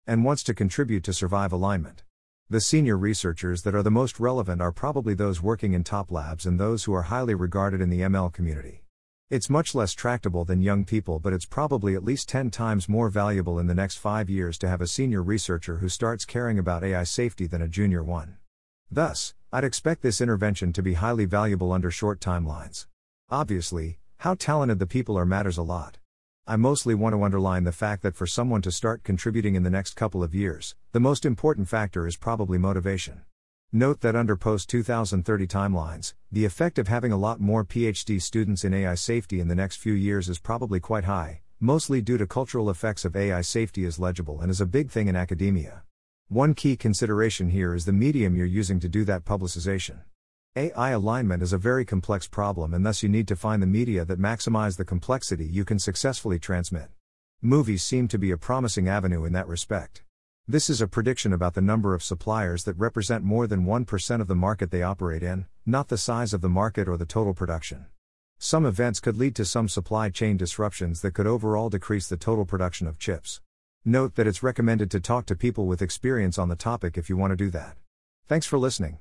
and 0.06 0.24
wants 0.24 0.42
to 0.44 0.54
contribute 0.54 1.04
to 1.04 1.12
survive 1.12 1.52
alignment. 1.52 2.04
The 2.48 2.60
senior 2.60 2.96
researchers 2.96 3.62
that 3.62 3.74
are 3.74 3.82
the 3.82 3.90
most 3.90 4.20
relevant 4.20 4.62
are 4.62 4.70
probably 4.70 5.14
those 5.14 5.42
working 5.42 5.72
in 5.72 5.82
top 5.82 6.12
labs 6.12 6.46
and 6.46 6.60
those 6.60 6.84
who 6.84 6.94
are 6.94 7.02
highly 7.02 7.34
regarded 7.34 7.80
in 7.80 7.90
the 7.90 8.02
ML 8.02 8.32
community. 8.32 8.84
It's 9.28 9.50
much 9.50 9.74
less 9.74 9.94
tractable 9.94 10.44
than 10.44 10.62
young 10.62 10.84
people, 10.84 11.18
but 11.18 11.32
it's 11.32 11.44
probably 11.44 11.96
at 11.96 12.04
least 12.04 12.28
10 12.28 12.52
times 12.52 12.88
more 12.88 13.08
valuable 13.08 13.58
in 13.58 13.66
the 13.66 13.74
next 13.74 13.96
5 13.96 14.30
years 14.30 14.58
to 14.58 14.68
have 14.68 14.80
a 14.80 14.86
senior 14.86 15.24
researcher 15.24 15.78
who 15.78 15.88
starts 15.88 16.24
caring 16.24 16.56
about 16.56 16.84
AI 16.84 17.02
safety 17.02 17.48
than 17.48 17.62
a 17.62 17.66
junior 17.66 18.04
one. 18.04 18.36
Thus, 18.92 19.34
I'd 19.52 19.64
expect 19.64 20.02
this 20.02 20.20
intervention 20.20 20.72
to 20.74 20.82
be 20.84 20.94
highly 20.94 21.24
valuable 21.24 21.72
under 21.72 21.90
short 21.90 22.20
timelines. 22.20 22.86
Obviously, 23.28 23.98
how 24.18 24.34
talented 24.34 24.78
the 24.78 24.86
people 24.86 25.18
are 25.18 25.26
matters 25.26 25.58
a 25.58 25.62
lot. 25.62 25.98
I 26.48 26.54
mostly 26.54 26.94
want 26.94 27.12
to 27.12 27.24
underline 27.24 27.64
the 27.64 27.72
fact 27.72 28.04
that 28.04 28.14
for 28.14 28.24
someone 28.24 28.62
to 28.62 28.70
start 28.70 29.02
contributing 29.02 29.56
in 29.56 29.64
the 29.64 29.70
next 29.70 29.96
couple 29.96 30.22
of 30.22 30.32
years, 30.32 30.76
the 30.92 31.00
most 31.00 31.24
important 31.24 31.66
factor 31.66 32.06
is 32.06 32.16
probably 32.16 32.56
motivation. 32.56 33.22
Note 33.72 34.00
that 34.02 34.14
under 34.14 34.36
post 34.36 34.68
2030 34.70 35.48
timelines, 35.48 36.14
the 36.30 36.44
effect 36.44 36.78
of 36.78 36.86
having 36.86 37.10
a 37.10 37.16
lot 37.16 37.40
more 37.40 37.64
PhD 37.64 38.22
students 38.22 38.62
in 38.62 38.72
AI 38.72 38.94
safety 38.94 39.40
in 39.40 39.48
the 39.48 39.56
next 39.56 39.78
few 39.78 39.92
years 39.92 40.28
is 40.28 40.38
probably 40.38 40.78
quite 40.78 41.02
high, 41.02 41.40
mostly 41.58 42.00
due 42.00 42.16
to 42.16 42.28
cultural 42.28 42.70
effects 42.70 43.04
of 43.04 43.16
AI 43.16 43.40
safety 43.40 43.84
is 43.84 43.98
legible 43.98 44.40
and 44.40 44.48
is 44.48 44.60
a 44.60 44.66
big 44.66 44.88
thing 44.88 45.08
in 45.08 45.16
academia. 45.16 45.82
One 46.28 46.54
key 46.54 46.76
consideration 46.76 47.50
here 47.50 47.74
is 47.74 47.86
the 47.86 47.92
medium 47.92 48.36
you're 48.36 48.46
using 48.46 48.78
to 48.78 48.88
do 48.88 49.04
that 49.06 49.24
publicization. 49.24 50.02
AI 50.58 50.92
alignment 50.92 51.42
is 51.42 51.52
a 51.52 51.58
very 51.58 51.84
complex 51.84 52.26
problem 52.26 52.72
and 52.72 52.86
thus 52.86 53.02
you 53.02 53.10
need 53.10 53.28
to 53.28 53.36
find 53.36 53.60
the 53.60 53.66
media 53.66 54.06
that 54.06 54.18
maximize 54.18 54.78
the 54.78 54.86
complexity 54.86 55.44
you 55.44 55.66
can 55.66 55.78
successfully 55.78 56.38
transmit. 56.38 56.88
Movies 57.42 57.84
seem 57.84 58.08
to 58.08 58.18
be 58.18 58.30
a 58.30 58.38
promising 58.38 58.88
avenue 58.88 59.26
in 59.26 59.34
that 59.34 59.48
respect. 59.48 60.02
This 60.48 60.70
is 60.70 60.80
a 60.80 60.88
prediction 60.88 61.34
about 61.34 61.52
the 61.52 61.60
number 61.60 61.92
of 61.92 62.02
suppliers 62.02 62.64
that 62.64 62.78
represent 62.78 63.22
more 63.22 63.46
than 63.46 63.66
1% 63.66 64.20
of 64.22 64.28
the 64.28 64.34
market 64.34 64.70
they 64.70 64.82
operate 64.82 65.22
in, 65.22 65.44
not 65.66 65.88
the 65.88 65.98
size 65.98 66.32
of 66.32 66.40
the 66.40 66.48
market 66.48 66.88
or 66.88 66.96
the 66.96 67.04
total 67.04 67.34
production. 67.34 67.84
Some 68.38 68.64
events 68.64 68.98
could 68.98 69.18
lead 69.18 69.36
to 69.36 69.44
some 69.44 69.68
supply 69.68 70.08
chain 70.08 70.38
disruptions 70.38 71.02
that 71.02 71.12
could 71.12 71.26
overall 71.26 71.68
decrease 71.68 72.08
the 72.08 72.16
total 72.16 72.46
production 72.46 72.86
of 72.86 72.98
chips. 72.98 73.42
Note 73.84 74.14
that 74.14 74.26
it's 74.26 74.42
recommended 74.42 74.90
to 74.92 75.00
talk 75.00 75.26
to 75.26 75.36
people 75.36 75.66
with 75.66 75.82
experience 75.82 76.38
on 76.38 76.48
the 76.48 76.56
topic 76.56 76.96
if 76.96 77.10
you 77.10 77.16
want 77.18 77.32
to 77.32 77.36
do 77.36 77.50
that. 77.50 77.76
Thanks 78.26 78.46
for 78.46 78.58
listening. 78.58 79.00